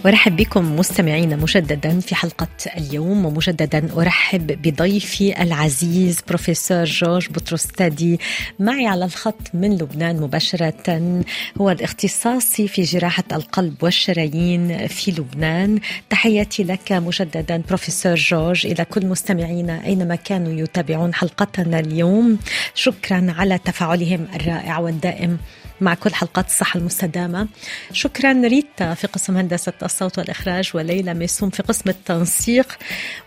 [0.07, 8.21] ارحب بكم مستمعينا مجددا في حلقة اليوم ومجددا أرحب بضيفي العزيز بروفيسور جورج بطرس تادي
[8.59, 11.23] معي على الخط من لبنان مباشرة
[11.61, 15.81] هو الاختصاصي في جراحة القلب والشرايين في لبنان.
[16.11, 22.39] تحياتي لك مجددا بروفيسور جورج إلى كل مستمعينا أينما كانوا يتابعون حلقتنا اليوم.
[22.75, 25.39] شكرا على تفاعلهم الرائع والدائم.
[25.81, 27.49] مع كل حلقات الصحة المستدامة.
[27.93, 32.79] شكرا ريتا في قسم هندسة الصوت والإخراج وليلى ميسوم في قسم التنسيق.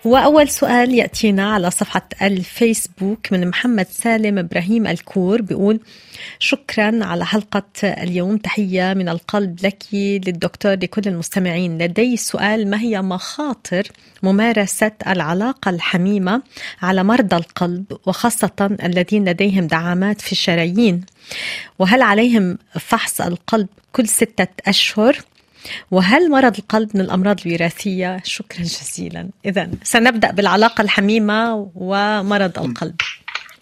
[0.06, 5.80] وأول سؤال يأتينا على صفحة الفيسبوك من محمد سالم إبراهيم الكور بيقول
[6.40, 8.38] شكرا على حلقة اليوم.
[8.38, 11.78] تحية من القلب لك للدكتور لكل المستمعين.
[11.78, 13.88] لدي سؤال ما هي مخاطر
[14.24, 16.42] ممارسة العلاقة الحميمة
[16.82, 21.06] على مرضى القلب وخاصة الذين لديهم دعامات في الشرايين؟
[21.80, 25.18] وهل عليهم فحص القلب كل ستة أشهر؟
[25.92, 29.30] وهل مرض القلب من الأمراض الوراثية؟ شكرا جزيلا.
[29.46, 32.96] إذا سنبدأ بالعلاقة الحميمة ومرض القلب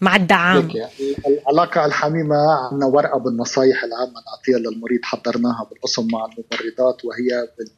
[0.00, 0.88] مع الدعام ليك
[1.26, 2.36] العلاقة الحميمة
[2.72, 7.70] عندنا ورقة بالنصايح العامة نعطيها للمريض حضرناها بالقسم مع الممرضات وهي بال...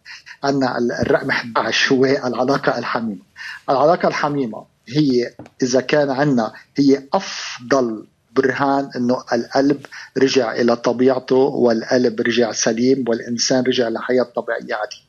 [0.44, 3.22] عندنا الرقم 11 هو العلاقة الحميمة.
[3.70, 9.80] العلاقة الحميمة هي إذا كان عندنا هي أفضل برهان إنه القلب
[10.18, 15.08] رجع إلى طبيعته والقلب رجع سليم والإنسان رجع لحياة طبيعية عادية.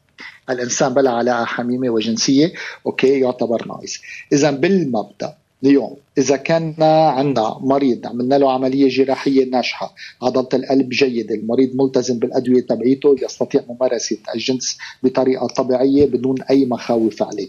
[0.50, 2.54] الإنسان بلا علاقه حميمة وجنسية
[2.86, 4.00] أوكي يعتبر ناقص.
[4.34, 6.76] إذا بالمبدأ اليوم إذا كان
[7.18, 13.62] عندنا مريض عملنا له عملية جراحية ناجحة عضلة القلب جيدة المريض ملتزم بالأدوية تبعيته يستطيع
[13.70, 17.48] ممارسة الجنس بطريقة طبيعية بدون أي مخاوف عليه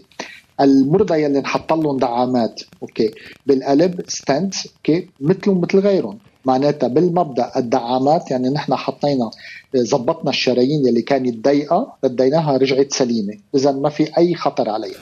[0.61, 3.11] المرضى يلي نحط لهم دعامات okay.
[3.45, 5.07] بالقلب stent okay.
[5.21, 6.17] مثلهم مثل غيرهم.
[6.45, 9.31] معناتها بالمبدأ الدعامات يعني نحن حطينا
[9.75, 13.33] زبطنا الشرايين يلي كانت ضيقة رديناها رجعت سليمة.
[13.55, 14.99] إذا ما في أي خطر عليها.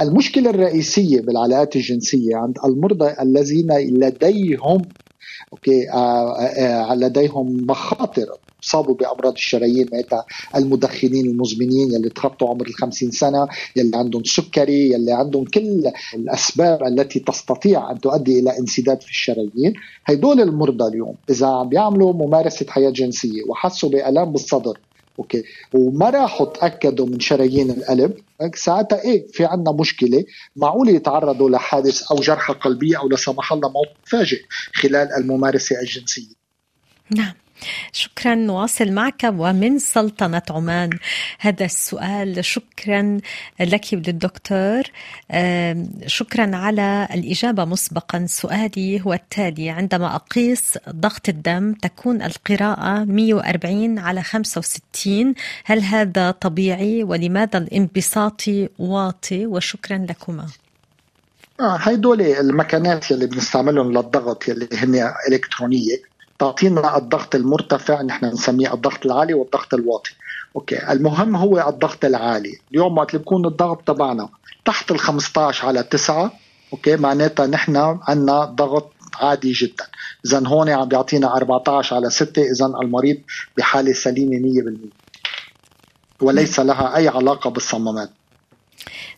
[0.00, 4.92] المشكلة الرئيسية بالعلاقات الجنسية عند المرضى الذين لديهم
[5.52, 8.26] okay آه آه لديهم مخاطر.
[8.64, 10.24] اصابوا بأمراض الشرايين معناتها
[10.56, 15.82] المدخنين المزمنين يلي تخطوا عمر ال 50 سنة يلي عندهم سكري يلي عندهم كل
[16.14, 19.74] الأسباب التي تستطيع أن تؤدي إلى انسداد في الشرايين.
[20.04, 24.78] هدول المرضى اليوم إذا عم بيعملوا ممارسة حياة جنسية وحسوا بالام بالصدر
[25.18, 25.42] okay
[25.74, 28.14] وما راحوا تأكدوا من شرايين القلب
[28.54, 30.24] ساعتها إيه في عندنا مشكلة
[30.56, 34.40] معقول يتعرضوا لحادث أو جلطة قلبية أو لا سمح الله موت مفاجئ
[34.74, 36.39] خلال الممارسة الجنسية.
[37.16, 37.32] نعم.
[37.92, 38.34] شكرا.
[38.34, 40.90] نواصل معك ومن سلطنة عمان.
[41.38, 42.44] هذا السؤال.
[42.44, 43.20] شكرا
[43.60, 44.82] لك وللدكتور
[46.06, 48.26] شكرا على الإجابة مسبقا.
[48.28, 49.70] سؤالي هو التالي.
[49.70, 59.46] عندما أقيس ضغط الدم تكون القراءة 140 على 65 هل هذا طبيعي؟ ولماذا الانبساطي واطي؟
[59.46, 60.46] وشكرا لكما.
[61.60, 66.09] آه هيدول المكنات اللي بنستعملهم للضغط اللي هن إلكترونية.
[66.40, 70.10] تعطينا الضغط المرتفع نحن نسميه الضغط العالي والضغط الواطي.
[70.56, 72.58] okay المهم هو الضغط العالي.
[72.70, 74.28] اليوم وقت بيكون الضغط تبعنا.
[74.64, 76.32] تحت ال 15 على 9
[76.72, 79.86] okay معناتها نحن عندنا ضغط عادي جدا.
[80.26, 83.16] اذا هون عم بيعطينا 14 على 6 اذا المريض
[83.56, 84.62] بحالة سليمة
[86.20, 88.10] 100% وليس لها أي علاقة بالصمامات.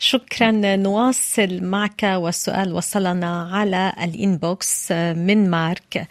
[0.04, 6.08] شكرا نواصل معك والسؤال وصلنا على الإنبوكس من مارك.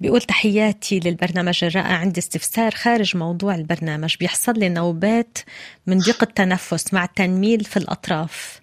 [0.00, 4.16] بيقول تحياتي للبرنامج الرائع عندي استفسار خارج موضوع البرنامج.
[4.20, 5.38] بيحصل لي نوبات
[5.86, 8.60] من ضيق التنفس مع تنميل في الأطراف.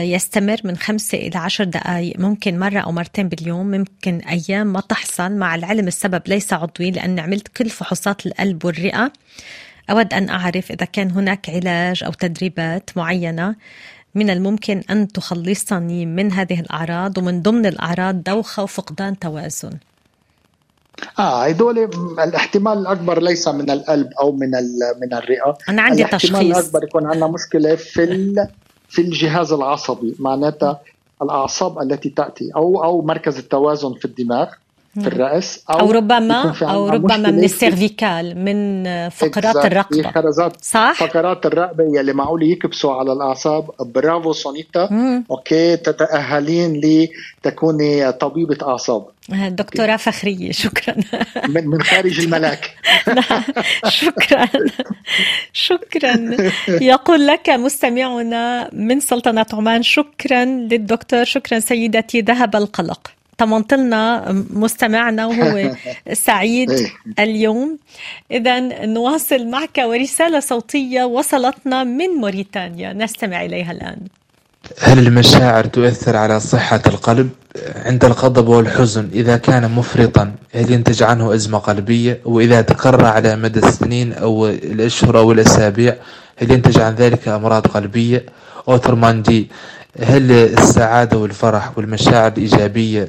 [0.00, 5.32] يستمر من خمسة إلى عشر دقائق ممكن مرة أو مرتين باليوم ممكن أيام ما تحصل.
[5.32, 9.12] مع العلم السبب ليس عضوي لأن عملت كل فحوصات القلب والرئة.
[9.90, 13.56] أود أن أعرف إذا كان هناك علاج أو تدريبات معينة
[14.14, 19.72] من الممكن أن تخلصني من هذه الأعراض ومن ضمن الأعراض دوخة وفقدان توازن.
[21.18, 21.78] آه هدول
[22.18, 24.50] الاحتمال الأكبر ليس من القلب أو من
[25.00, 25.58] من الرئة.
[25.68, 26.34] أنا عندي الاحتمال تشخيص.
[26.34, 28.46] الاحتمال الأكبر يكون عندنا مشكلة في
[28.88, 30.80] في الجهاز العصبي معناتها
[31.22, 34.48] الأعصاب التي تأتي أو أو مركز التوازن في الدماغ.
[35.00, 40.10] في الرأس أو يكون ربما عنا ربما من ال cervical من فقرات الرقبة.
[40.10, 43.70] خرزات صح؟ فقرات الرقبة يلي معقول يكبسوا على الأعصاب.
[43.80, 44.88] برافو سونيتا.
[44.90, 45.24] مم.
[45.30, 45.76] okay.
[45.76, 46.80] تتأهلين
[47.44, 49.06] لتكوني طبيبة أعصاب.
[49.48, 50.52] دكتوراه فخرية.
[50.52, 50.94] شكرا.
[51.48, 52.70] من من خارج الملاك.
[53.88, 54.48] شكرا.
[55.52, 56.36] شكرا.
[56.68, 61.24] يقول لك مستمعنا من سلطنة عمان شكرا للدكتور.
[61.24, 62.20] شكرا سيدتي.
[62.20, 63.10] ذهب القلق.
[63.38, 65.74] طمنت لنا مستمعنا وهو
[66.26, 66.88] سعيد إيه.
[67.18, 67.78] اليوم
[68.30, 73.98] إذا نواصل معك ورسالة صوتية وصلتنا من موريتانيا نستمع إليها الآن
[74.80, 77.30] هل المشاعر تؤثر على صحة القلب؟
[77.76, 83.58] عند الغضب والحزن إذا كان مفرطا هل ينتج عنه أزمة قلبية؟ وإذا تكرر على مدى
[83.58, 85.96] السنين أو الأشهر أو الأسابيع
[86.36, 88.26] هل ينتج عن ذلك أمراض قلبية؟
[88.68, 89.48] أوترمان دي
[90.02, 93.08] هل السعادة والفرح والمشاعر الإيجابية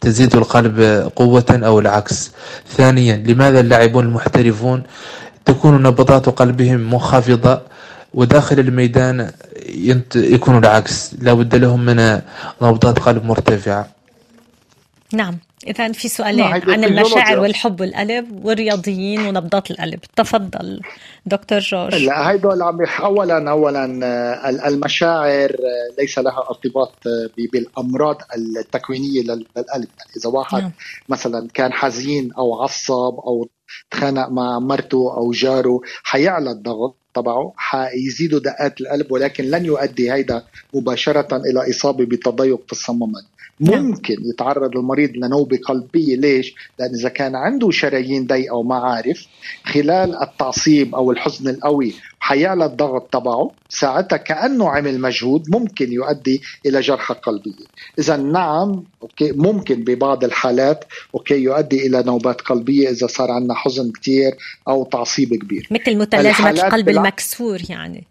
[0.00, 0.80] تزيد القلب
[1.16, 2.30] قوة أو العكس؟
[2.68, 4.82] ثانيا لماذا اللاعبون المحترفون
[5.44, 7.60] تكون نبضات قلبهم منخفضة
[8.14, 9.30] وداخل الميدان.
[10.14, 12.20] يكون العكس لا بد لهم من
[12.62, 13.88] نبضات قلب مرتفعة
[15.12, 16.84] نعم إذا في نعم، سؤالين هيدي عن.
[16.84, 20.80] المشاعر والحب والقلب والرياضيين ونبضات القلب تفضل
[21.26, 27.30] دكتور جورج لا هيدول عم اولا اولا آه، ال- المشاعر آه، ليس لها ارتباط آه،
[27.38, 30.72] ب- بالأمراض التكوينية لل- للقلب يعني إذا واحد نعم.
[31.08, 33.48] مثلا كان حزين أو عصب أو
[33.90, 40.42] تخانق مع مرته أو جاره حيعلى الضغط تبعه حيزيدوا دقات القلب ولكن لن يؤدي هيدا
[40.74, 43.37] مباشرة إلى إصابة بتضيق في الصمامات نعم.
[43.60, 46.16] ممكن يتعرض المريض لنوبة قلبية.
[46.16, 49.26] ليش؟ لأن إذا كان عنده شرايين ضيقه ومعارف
[49.64, 56.80] خلال التعصيب أو الحزن القوي حيعلى الضغط تبعه ساعتها كأنه عمل مجهود ممكن يؤدي إلى
[56.80, 57.64] جلطة قلبية.
[57.98, 63.90] إذا نعم okay ممكن ببعض الحالات okay يؤدي إلى نوبات قلبية إذا صار عندنا حزن
[63.92, 64.36] كتير
[64.68, 65.68] أو تعصيب كبير.
[65.70, 68.04] مثل متلازمة القلب بالع- المكسور يعني.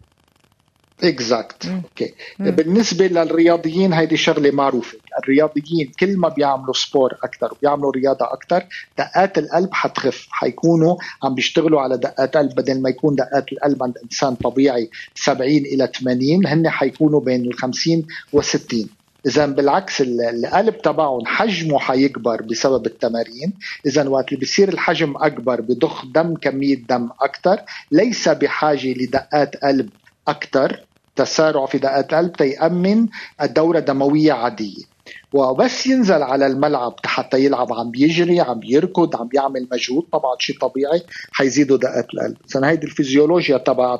[1.04, 1.66] exact.
[1.66, 2.50] okay مم.
[2.50, 4.98] بالنسبة للرياضيين هيدي شغلة معروفة.
[5.22, 8.66] الرياضيين كل ما بيعملوا sport أكثر وبيعملوا رياضة أكثر
[8.98, 10.26] دقات القلب حتخف.
[10.30, 12.54] حيكونوا عم بيشتغلوا على دقات قلب.
[12.54, 17.54] بدل ما يكون دقات القلب عند إنسان طبيعي 70 إلى 80 هن حيكونوا بين ال
[17.54, 18.88] 50 و 60
[19.26, 23.52] إذا بالعكس ال- القلب تبعهم حجمه حيكبر بسبب التمارين.
[23.86, 27.60] إذا وقت اللي بصير الحجم أكبر بضخ دم كمية دم أكثر
[27.92, 29.88] ليس بحاجة لدقات قلب
[30.28, 30.80] أكثر
[31.18, 33.06] تسارع في دقات القلب تيأمن
[33.42, 34.84] الدورة دموية عادية.
[35.32, 40.58] وبس ينزل على الملعب حتى يلعب عم بيجري عم بيركض عم بيعمل مجهود طبعا شيء
[40.58, 41.02] طبيعي
[41.32, 42.36] حيزيدوا دقات القلب.
[42.56, 43.98] اذا هيدي الفيزيولوجيا تبع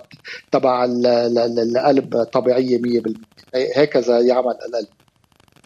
[0.52, 3.12] تبع ال- ال- ال- القلب طبيعية 100%
[3.76, 4.88] هكذا يعمل القلب.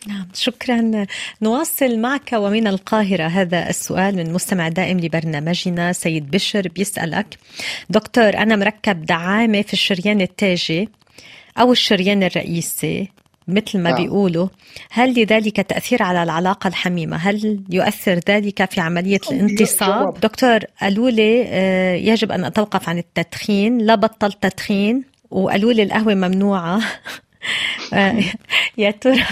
[0.09, 1.07] نعم شكرا.
[1.43, 7.39] نواصل معك ومن القاهرة هذا السؤال من مستمع دائم لبرنامجنا سيد بشر بيسألك.
[7.91, 10.89] دكتور أنا مركب دعامة في الشريان التاجي.
[11.59, 13.09] أو الشريان الرئيسي
[13.49, 14.03] مثل ما نعم.
[14.03, 14.49] بيقولوا
[14.91, 20.21] هل لذلك تأثير على العلاقة الحميمة؟ هل يؤثر ذلك في عملية الانتصاب.
[20.21, 23.79] دكتور قالوا لي آه، يجب أن أتوقف عن التدخين.
[23.79, 26.81] لا بطل تدخين وقالوا لي القهوة ممنوعة.
[27.95, 28.23] آه،
[28.79, 29.25] يا ترى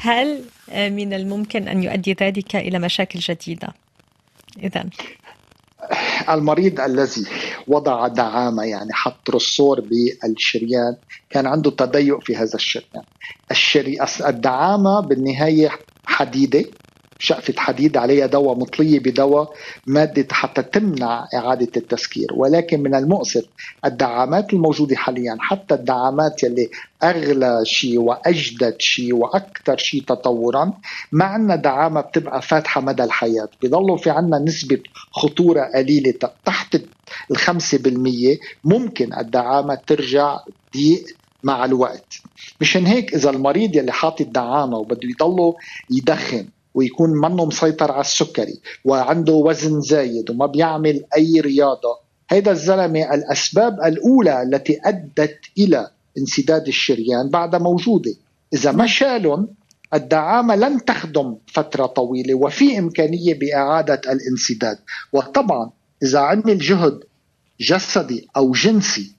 [0.00, 3.68] هل آه، من الممكن أن يؤدي ذلك إلى مشاكل جديدة؟
[4.62, 4.84] إذا
[6.28, 7.26] المريض الذي
[7.68, 10.96] وضع دعامة يعني حط رسور بالشريان
[11.30, 13.02] كان عنده تضيق في هذا الشريان.
[13.50, 13.98] الشري...
[14.26, 15.70] الدعامة بالنهاية
[16.06, 16.64] حديدة
[17.18, 19.52] شقفة حديد عليها دواء مطلية بدواء
[19.86, 22.26] مادة حتى تمنع إعادة التسكير.
[22.36, 23.44] ولكن من المؤسف
[23.84, 26.70] الدعامات الموجودة حاليا حتى الدعامات يلي
[27.02, 30.72] أغلى شيء وأجدد شيء وأكثر شيء تطورا
[31.12, 33.48] ما عندنا دعامة بتبقى فاتحة مدى الحياة.
[33.62, 34.80] بضلوا في عندنا نسبة
[35.12, 36.76] خطورة قليلة تحت
[37.30, 38.38] الخمسة بالمية.
[38.64, 40.38] ممكن الدعامة ترجع
[40.76, 41.04] ضيق
[41.42, 42.14] مع الوقت.
[42.60, 45.54] مشان هيك إذا المريض يلي حاطط دعامة وبده يضله
[45.90, 51.98] يدخن ويكون منه مسيطر على السكري وعنده وزن زايد وما بيعمل أي رياضة.
[52.30, 58.14] هيدا الزلمة الأسباب الأولى التي أدت إلى انسداد الشريان بعدها موجودة.
[58.54, 59.48] إذا ما شالهم
[59.94, 64.78] الدعامة لن تخدم فترة طويلة وفي إمكانية بإعادة الانسداد.
[65.12, 65.70] وطبعا
[66.02, 67.00] إذا عمل جهد
[67.60, 69.13] جسدي أو جنسي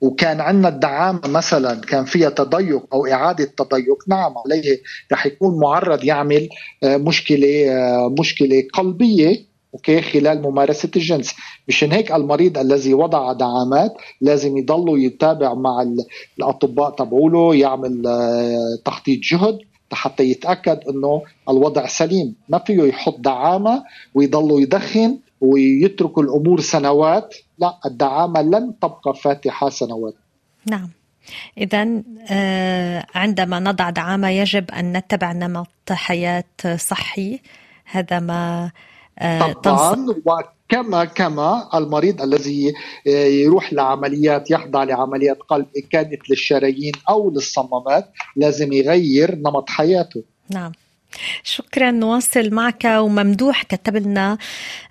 [0.00, 3.98] وكان عندنا الدعامة مثلا كان فيها تضيق أو إعادة تضيق.
[4.08, 4.80] نعم عليه
[5.12, 6.48] رح يكون معرض يعمل
[6.82, 11.34] آه، مشكلة آه، مشكلة قلبية أوكي خلال ممارسة الجنس.
[11.68, 16.04] مشان هيك المريض الذي وضع دعامات لازم يضل يتابع مع ال-
[16.38, 19.58] الأطباء تبعوله يعمل آه، تخطيط جهد
[19.92, 22.34] حتى يتأكد إنه الوضع سليم.
[22.48, 23.82] ما فيه يحط دعامة
[24.14, 27.34] ويضل يدخن ويترك الأمور سنوات.
[27.58, 30.14] لا الدعامة لن تبقى فاتحة سنوات.
[30.70, 30.90] نعم.
[31.58, 36.44] إذا آه، عندما نضع دعامة يجب أن نتبع نمط حياة
[36.76, 37.40] صحي.
[37.84, 38.70] هذا ما
[39.18, 42.72] آه، طبعا وكما كما المريض الذي
[43.06, 50.22] يروح لعمليات يخضع لعمليات قلب إن كانت للشرايين أو للصمامات لازم يغير نمط حياته.
[50.50, 50.72] نعم.
[51.42, 54.38] شكرا نواصل معك وممدوح كتب لنا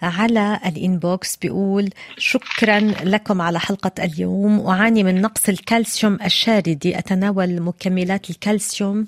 [0.02, 7.62] على ال inbox بيقول شكرا لكم على حلقة اليوم أعاني من نقص الكالسيوم الشاردي أتناول
[7.62, 9.08] مكملات الكالسيوم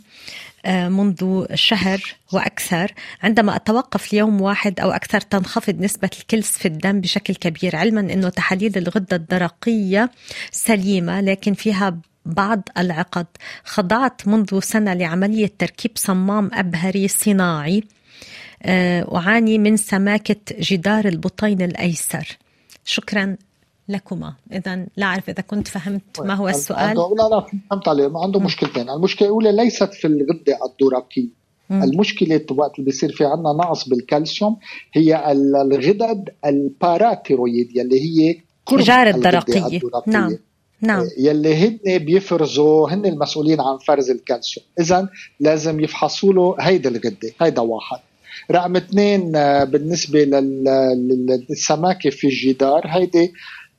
[0.66, 2.02] آه، منذ شهر
[2.34, 2.94] وأكثر.
[3.24, 8.30] عندما أتوقف ليوم واحد أو أكثر تنخفض نسبة الكلس في الدم بشكل كبير علما أنه
[8.30, 10.12] تحاليل الغدة الدرقية
[10.52, 13.26] سليمة لكن فيها بعض العقد.
[13.64, 17.84] خضعت منذ سنة لعملية تركيب صمام أبهري صناعي
[18.64, 22.38] آه، أعاني من سماكة جدار البطين الأيسر.
[22.86, 23.36] شكرا
[23.90, 24.34] لكما.
[24.52, 26.98] إذا لا أعرف إذا كنت فهمت ما هو السؤال.
[26.98, 28.08] لا لا فهمت عليه.
[28.08, 28.90] ما عنده مشكلتين.
[28.90, 30.58] المشكلة الأولى ليست في الغده
[31.70, 31.84] مم.
[31.84, 34.58] المشكلة وقت اللي بيصير في عنا نقص بالكالسيوم
[34.94, 38.38] هي ال- الغدد الباراتيرويد يلي هي
[38.72, 39.80] جار الدرقية.
[40.08, 40.38] نعم.
[40.84, 41.08] نعم.
[41.18, 44.66] يلي هن بيفرزوا هن المسؤولين عن فرز الكالسيوم.
[44.80, 45.10] اذا
[45.40, 48.00] لازم يفحصوا له هيدي الغده هيدا واحد.
[48.52, 53.34] رقم اثنين آه، بالنسبة لل- لل- للسماكة في الجدار هيدي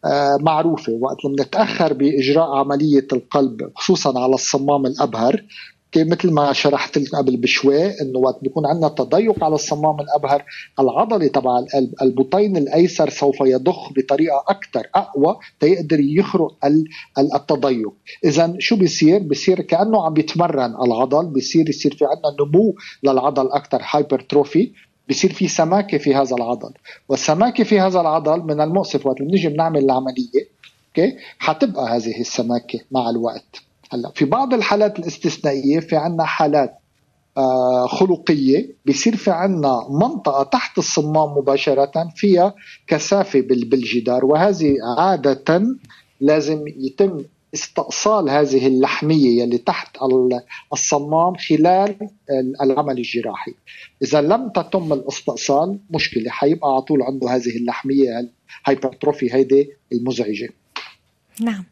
[0.05, 0.93] آه، معروفة.
[0.93, 5.45] وقت اللي بنتأخر بإجراء عملية القلب خصوصا على الصمام الأبهر
[5.99, 10.45] مثل ما شرحت لك قبل بشوي إنه وقت بيكون عندنا تضيق على الصمام الأبهر
[10.81, 16.85] العضلة تبع القلب البطين الأيسر سوف يضخ بطريقة أكثر أقوى تيقدر يخرق ال-
[17.19, 17.93] ال- التضيق.
[18.25, 23.83] اذا شو بيصير؟ بيصير كأنه عم بيتمرن العضل بيصير يصير في عندنا نمو للعضل أكثر
[23.91, 24.73] hypertrophy
[25.11, 26.71] بصير في سماكة في هذا العضل.
[27.09, 30.49] والسماكة في هذا العضل من المؤسف وقت بنيجي بنعمل العملية
[30.89, 33.63] okay؟ حتبقى هذه السماكة مع الوقت.
[33.95, 36.79] هلا في بعض الحالات الاستثنائية في عندنا حالات
[37.37, 42.55] آه، خلقية بصير في عندنا منطقة تحت الصمام مباشرة فيها
[42.87, 45.77] كثافة بال- بالجدار وهذه عادة
[46.21, 47.25] لازم يتم
[47.55, 50.41] استئصال هذه اللحمية يلي تحت ال-
[50.73, 51.97] الصمام خلال
[52.31, 53.55] ال- العمل الجراحي.
[54.03, 58.29] إذا لم تتم الاستئصال مشكلة حيبقى على طول عنده هذه اللحمية
[58.69, 60.49] الهايبرتروفي هيدي المزعجة.
[61.41, 61.65] نعم.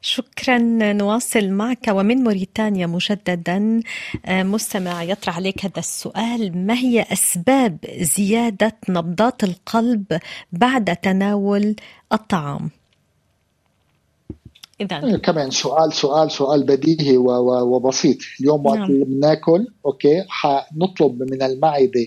[0.00, 0.58] شكرا
[0.92, 1.88] نواصل معك.
[1.88, 3.80] ومن موريتانيا مجددا
[4.26, 6.66] آه، مستمع يطرح عليك هذا السؤال.
[6.66, 10.20] ما هي أسباب زيادة نبضات القلب
[10.52, 11.76] بعد تناول
[12.12, 12.70] الطعام؟
[14.80, 18.16] إذا كمان سؤال سؤال سؤال بديهي وبسيط.
[18.40, 19.04] اليوم وقت نعم.
[19.04, 22.06] بناكل أوكي؟ حنطلب من المعدة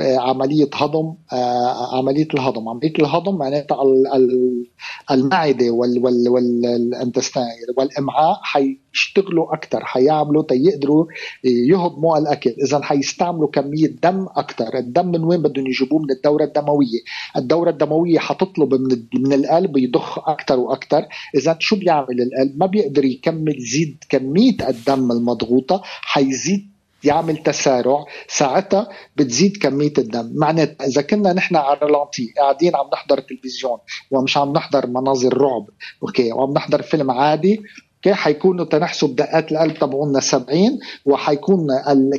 [0.00, 2.68] آه، عملية هضم آه، عملية الهضم.
[2.68, 4.66] عمليه الهضم معناتها ال- ال-
[5.10, 6.62] المعدة وال وال وال
[6.94, 11.06] الintestine والإمعاء حيشتغلوا أكثر حيعملوا تيقدروا
[11.44, 12.50] يهضموا الأكل.
[12.50, 17.00] اذا حيستعملوا كمية دم أكثر الدم من وين بدهم يجيبوه؟ من الدورة الدموية.
[17.36, 23.04] الدورة الدموية حتطلب من من القلب يضخ أكثر وأكثر اذا شو بيعمل القلب؟ ما بيقدر
[23.04, 26.70] يكمل يزيد كمية الدم المضغوطة حيزيد
[27.04, 30.30] يعمل تسارع ساعتها بتزيد كمية الدم.
[30.34, 33.78] معناتها إذا كنا نحن على رلانتي قاعدين عم نحضر تلفزيون
[34.10, 35.66] ومش عم نحضر مناظر رعب
[36.02, 37.62] okay وعم نحضر فيلم عادي
[37.96, 41.66] okay حيكونوا تنحسب دقات القلب تبعونا 70 وحيكون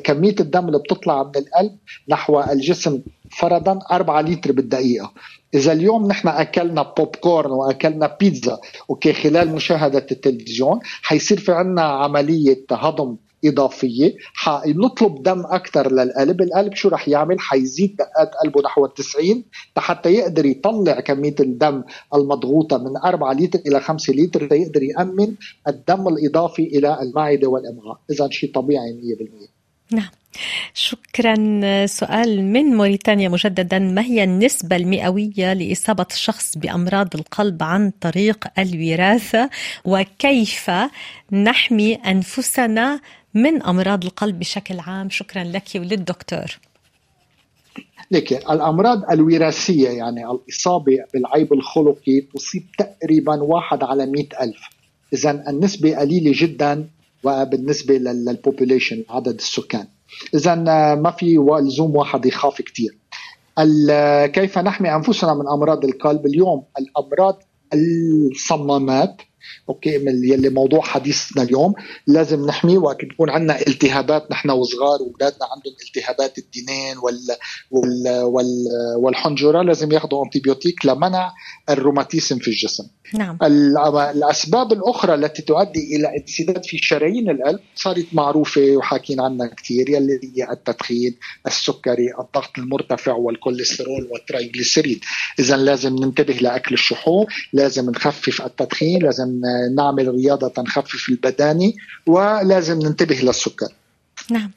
[0.03, 1.77] كمية الدم اللي بتطلع من القلب
[2.09, 3.01] نحو الجسم
[3.39, 5.13] فرضا 4 لتر بالدقيقة.
[5.53, 8.57] إذا اليوم نحن أكلنا بوب كورن وأكلنا بيتزا
[8.89, 16.73] okay خلال مشاهدة التلفزيون حيصير في عنا عملية هضم إضافية حنطلب دم أكثر للقلب القلب
[16.73, 19.43] شو رح يعمل؟ حيزيد دقات قلبه نحو 90
[19.77, 21.83] حتى يقدر يطلع كمية الدم
[22.15, 25.35] المضغوطة من 4 لتر إلى 5 لتر ليقدر يأمن
[25.67, 29.17] الدم الإضافي إلى المعدة والامعاء اذا شيء طبيعي
[29.47, 29.56] 100%
[29.91, 30.09] نعم.
[30.73, 31.35] شكرا
[31.85, 33.79] سؤال من موريتانيا مجددا.
[33.79, 39.49] ما هي النسبة المئوية لإصابة الشخص بأمراض القلب عن طريق الوراثة؟
[39.85, 40.71] وكيف
[41.31, 42.99] نحمي أنفسنا
[43.33, 46.59] من أمراض القلب بشكل عام؟ شكرا لك وللدكتور.
[48.11, 54.61] لكن الأمراض الوراثية يعني الإصابة بالعيب الخلقي تصيب تقريبا واحد على مئة ألف.
[55.13, 56.87] اذا النسبة قليلة جدا
[57.23, 59.87] وبالنسبة لل population عدد السكان.
[60.33, 60.55] اذا
[60.95, 62.97] ما في لزوم واحد يخاف كثير
[64.25, 67.43] كيف نحمي أنفسنا من أمراض القلب؟ اليوم الأمراض
[67.73, 69.21] الصمامات
[69.69, 71.73] okay من يلي موضوع حديثنا اليوم
[72.07, 77.17] لازم نحمي وقت يكون عندنا التهابات نحن وصغار وأولادنا عندهم التهابات الدينين وال
[77.71, 78.47] وال وال
[78.97, 81.31] والحنجرة لازم ياخذوا antibiotique لمنع
[81.69, 82.83] الروماتيزم في الجسم.
[83.13, 83.37] نعم.
[83.43, 89.89] ال- الأسباب الأخرى التي تؤدي إلى انسداد في شرايين القلب صارت معروفة وحاكين عنها كثير
[89.89, 91.15] يلي هي التدخين،
[91.47, 94.99] السكري، الضغط المرتفع والكوليسترول والترايجليسيريد،
[95.39, 99.36] اذا لازم ننتبه لأكل الشحوم، لازم نخفف التدخين، لازم
[99.75, 101.75] نعمل رياضة تنخفف البدانة
[102.07, 103.67] ولازم ننتبه للسكر.
[104.31, 104.51] نعم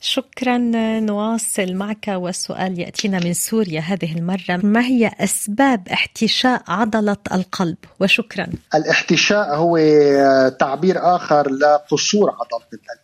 [0.00, 0.58] شكرا
[1.00, 8.46] نواصل معك والسؤال يأتينا من سوريا هذه المرة ما هي أسباب احتشاء عضلة القلب وشكرا
[8.74, 9.78] الاحتشاء هو
[10.60, 12.99] تعبير آخر لقصور عضلة القلب.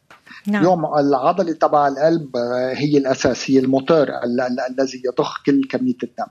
[0.48, 5.60] نعم اليوم العضلة تبع القلب آه، هي الاساس هي الموتور ال- ال- الذي يضخ كل
[5.70, 6.26] كمية الدم.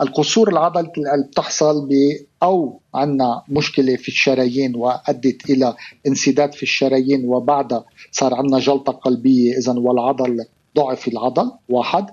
[0.00, 1.92] القصور العضلة القلب تحصل ب
[2.42, 5.74] أو عندنا مشكلة في الشرايين وأدت إلى
[6.06, 10.44] انسداد في الشرايين وبعدها صار عندنا جلطة قلبية اذا والعضل
[10.76, 12.06] ضعف العضل واحد.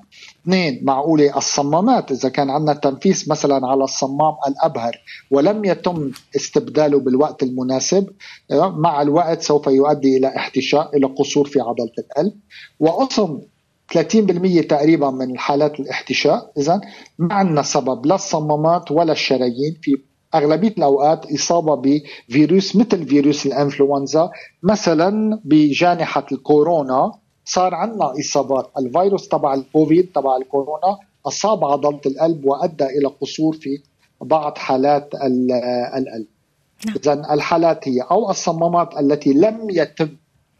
[0.43, 4.97] اثنين معقولة الصمامات إذا كان عندنا تنفيس مثلا على الصمام الأبهر
[5.31, 8.07] ولم يتم استبداله بالوقت المناسب
[8.51, 12.33] مع الوقت سوف يؤدي إلى احتشاء إلى قصور في عضلة القلب.
[12.79, 13.39] وقسم
[13.93, 16.51] 30% تقريبا من حالات الاحتشاء.
[16.57, 16.81] إذا
[17.19, 19.77] ما عندنا سبب لا الصمامات ولا الشرايين.
[19.81, 19.97] في
[20.35, 21.75] أغلبية الأوقات إصابة
[22.29, 24.29] بفيروس مثل فيروس الإنفلونزا
[24.63, 27.11] مثلا بجانحة الكورونا.
[27.45, 28.71] صار عندنا إصابات.
[28.77, 33.79] الفيروس تبع الكوفيد تبع الكورونا أصاب عضلة القلب وأدى إلى قصور في
[34.21, 35.51] بعض حالات ال-
[35.97, 36.25] القلب.
[36.85, 36.95] نعم.
[36.95, 40.09] إذا الحالات هي أو الصمامات التي لم يتم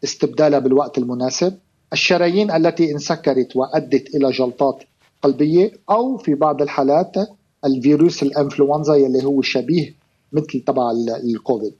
[0.04, 1.58] استبدالها بالوقت المناسب
[1.92, 4.82] الشرايين التي انسكرت وأدت إلى جلطات
[5.22, 7.16] قلبية أو في بعض الحالات
[7.64, 9.94] الفيروس الإنفلونزا يلي هو شبيه
[10.32, 11.74] مثل تبع ال- الكوفيد.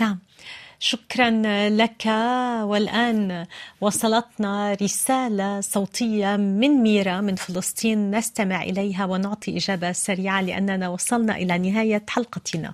[0.00, 0.18] نعم.
[0.82, 1.30] شكرا
[1.68, 2.06] لك.
[2.62, 3.44] والآن
[3.80, 11.58] وصلتنا رسالة صوتية من ميرا من فلسطين نستمع إليها ونعطي إجابة سريعة لأننا وصلنا إلى
[11.58, 12.72] نهاية حلقتنا.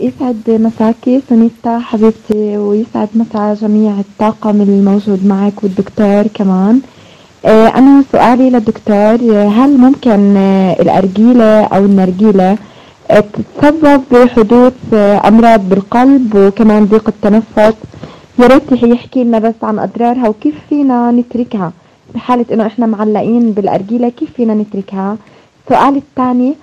[0.00, 6.80] يسعد مساكي سونيتا حبيبتي ويسعد مسا جميع الطاقم الموجود معك والدكتور كمان.
[7.44, 12.58] آه، أنا سؤالي للدكتور آه، هل ممكن آه، الأرجيلة أو النرجيلة
[13.20, 14.94] تتسبب بحدوث
[15.24, 17.74] أمراض بالقلب وكمان ضيق التنفس.
[18.38, 21.72] يا ريت يحكي لنا بس عن أضرارها وكيف فينا نتركها.
[22.14, 25.16] بحالة إنه إحنا معلقين بالأرجيلة كيف فينا نتركها؟
[25.64, 26.54] السؤال الثاني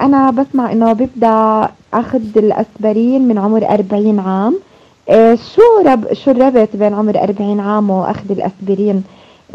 [0.00, 4.54] أنا بسمع إنه ببدأ أخذ الأسبرين من عمر 40 عام.
[5.08, 9.02] أه، شو رب شو الربط بين عمر 40 عام وأخذ الأسبرين؟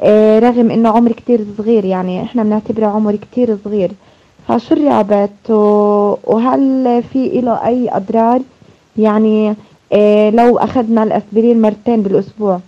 [0.01, 3.91] أه، رغم إنه عمر كتير صغير يعني إحنا بنعتبره عمر كتير صغير.
[4.47, 8.41] فشو الربط و- وهل في له أي أضرار؟
[8.97, 9.55] يعني
[9.93, 12.59] أه، لو أخذنا الأسبرين مرتين بالأسبوع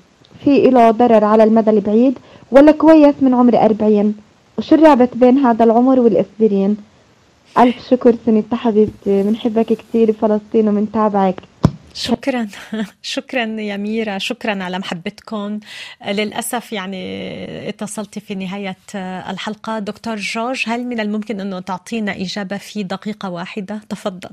[0.43, 2.17] في له ضرر على المدى البعيد
[2.51, 4.15] ولا كويس من عمر 40
[4.57, 6.77] وشو الرابط بين هذا العمر والإسبرين؟
[7.59, 11.35] ألف شكر سنيتا حبيبتي بنحبك كتير فلسطين وبنتابعك
[11.93, 12.47] شكرا.
[13.01, 14.17] شكرا يا ميرا.
[14.17, 15.59] شكرا على محبتكم.
[16.07, 18.77] للأسف يعني اتصلت في نهاية
[19.29, 19.79] الحلقة.
[19.79, 24.29] دكتور جورج هل من الممكن أنه تعطينا إجابة في دقيقة واحدة؟ تفضل.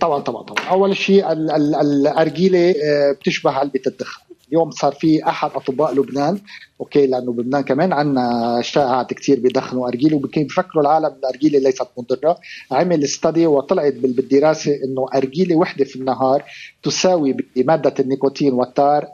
[0.00, 0.68] طبعا طبعا طبعا.
[0.68, 4.27] أول شيء ال- ال- الأرجيلة آه، بتشبه علبة الدخان.
[4.48, 6.38] اليوم صار في أحد أطباء لبنان
[6.80, 12.38] أوكي لأنه بلبنان كمان عندنا شائعات كثير بيدخنوا ارجيله وبكين بفكروا العالم الارجيله ليست مضرة.
[12.72, 16.44] عمل استدي وطلعت بال- بالدراسة إنه ارجيله وحدة في النهار
[16.82, 19.06] تساوي بمادة النيكوتين والتار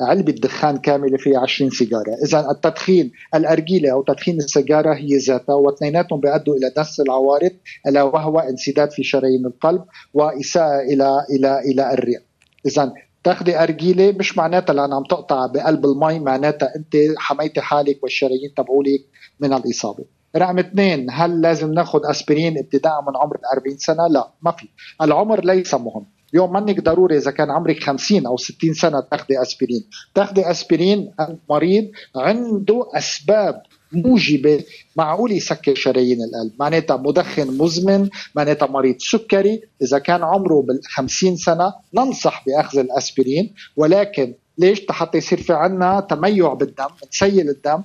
[0.00, 2.14] علبة دخان كاملة فيها 20 سيجارة.
[2.24, 7.50] اذا التدخين الأرجيلة أو تدخين السيجارة هي ذاتها واثنيناتهم بيؤدوا إلى نفس العوارض
[7.86, 9.84] الا وهو إنسداد في شرايين القلب
[10.14, 12.18] وإساءة إلى إلى إلى الرئه
[12.66, 12.92] اذا
[13.28, 19.00] تاخذي أرجيلة مش معناتها لأن عم تقطع بقلب المي معناتها أنت حميتي حالك والشرايين تبعولك
[19.40, 20.04] من الإصابة.
[20.36, 24.68] رقم اثنين هل لازم ناخذ أسبرين ابتداء من عمر ال 40 سنة؟ لا ما في،
[25.02, 29.84] العمر ليس مهم، اليوم منك ضروري إذا كان عمرك 50 أو 60 سنة تاخذي أسبرين،
[30.14, 33.62] تاخذي أسبرين عند مريض عنده أسباب
[33.92, 34.64] موجبة
[34.96, 41.36] معقول يسكر شرايين القلب، معناتها مدخن مزمن، معناتها مريض سكري، إذا كان عمره بال 50
[41.36, 47.82] سنة ننصح بأخذ الأسبرين، ولكن ليش؟ حتى يصير في عنا تميع بالدم، نسيل الدم،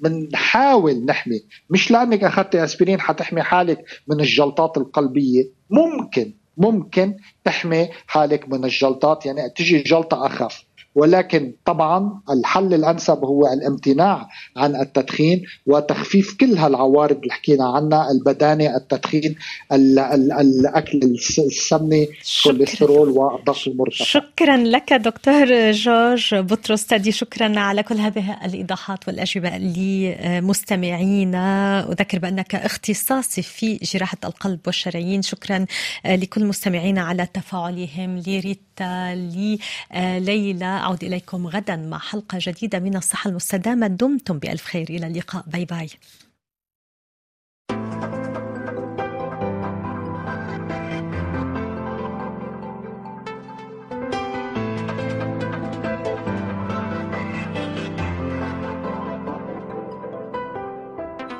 [0.00, 1.40] بنحاول نحمي.
[1.70, 5.44] مش لأنك اخذتي أسبرين حتحمي حالك من الجلطات القلبية.
[5.70, 9.26] ممكن ممكن تحمي حالك من الجلطات.
[9.26, 10.64] يعني تجي جلطة أخف.
[10.94, 18.76] ولكن طبعا الحل الأنسب هو الامتناع عن التدخين وتخفيف كل هالعوارض اللي حكينا عنها البدانة
[18.76, 19.34] التدخين
[19.72, 21.00] ال ال الأكل
[21.38, 22.06] السمنه
[22.46, 24.04] الكوليسترول والضغط المرتفع.
[24.04, 26.86] شكرا لك دكتور جورج بطرس.
[26.86, 29.56] تادي شكرا على كل هذه الإيضاحات والاجوبه
[30.28, 31.40] لمستمعينا.
[31.92, 35.22] أذكر بأنك اختصاصي في جراحة القلب والشرايين.
[35.22, 35.66] شكرا
[36.06, 38.22] لكل مستمعينا على تفاعلهم.
[38.80, 39.14] لريتا
[39.94, 43.86] لليلى أعود إليكم غدا مع حلقة جديدة من الصحة المستدامة.
[43.86, 44.86] دمتم بألف خير.
[44.90, 45.44] إلى اللقاء.
[45.46, 45.88] bye bye.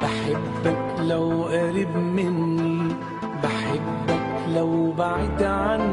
[0.03, 2.95] بحبك لو قريب مني
[3.43, 5.89] بحبك لو بعيد عني.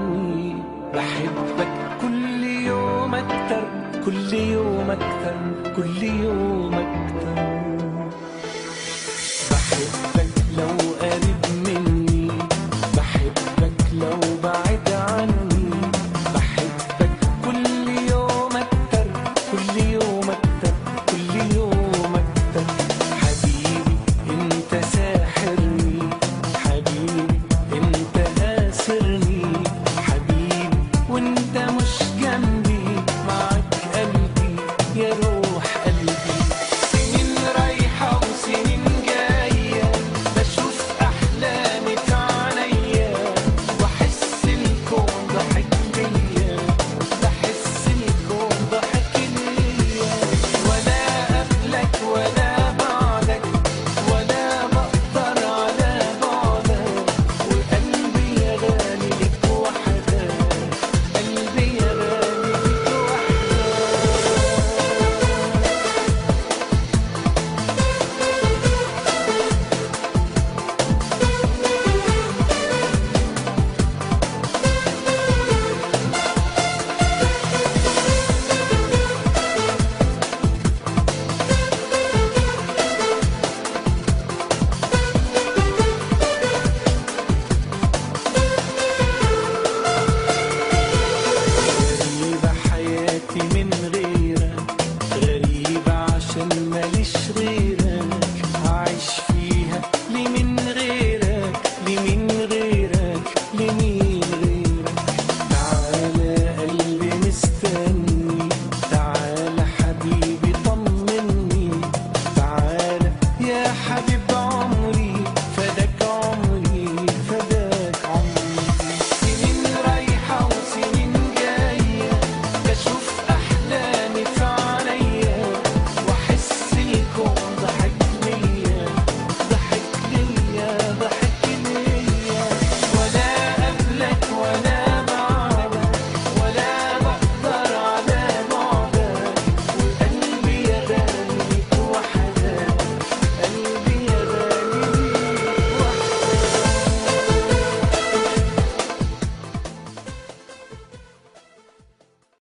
[0.97, 1.67] بحبك
[2.01, 3.63] كل يوم أكتر
[4.05, 5.35] كل يوم أكتر
[5.75, 7.06] كل يوم أكتر.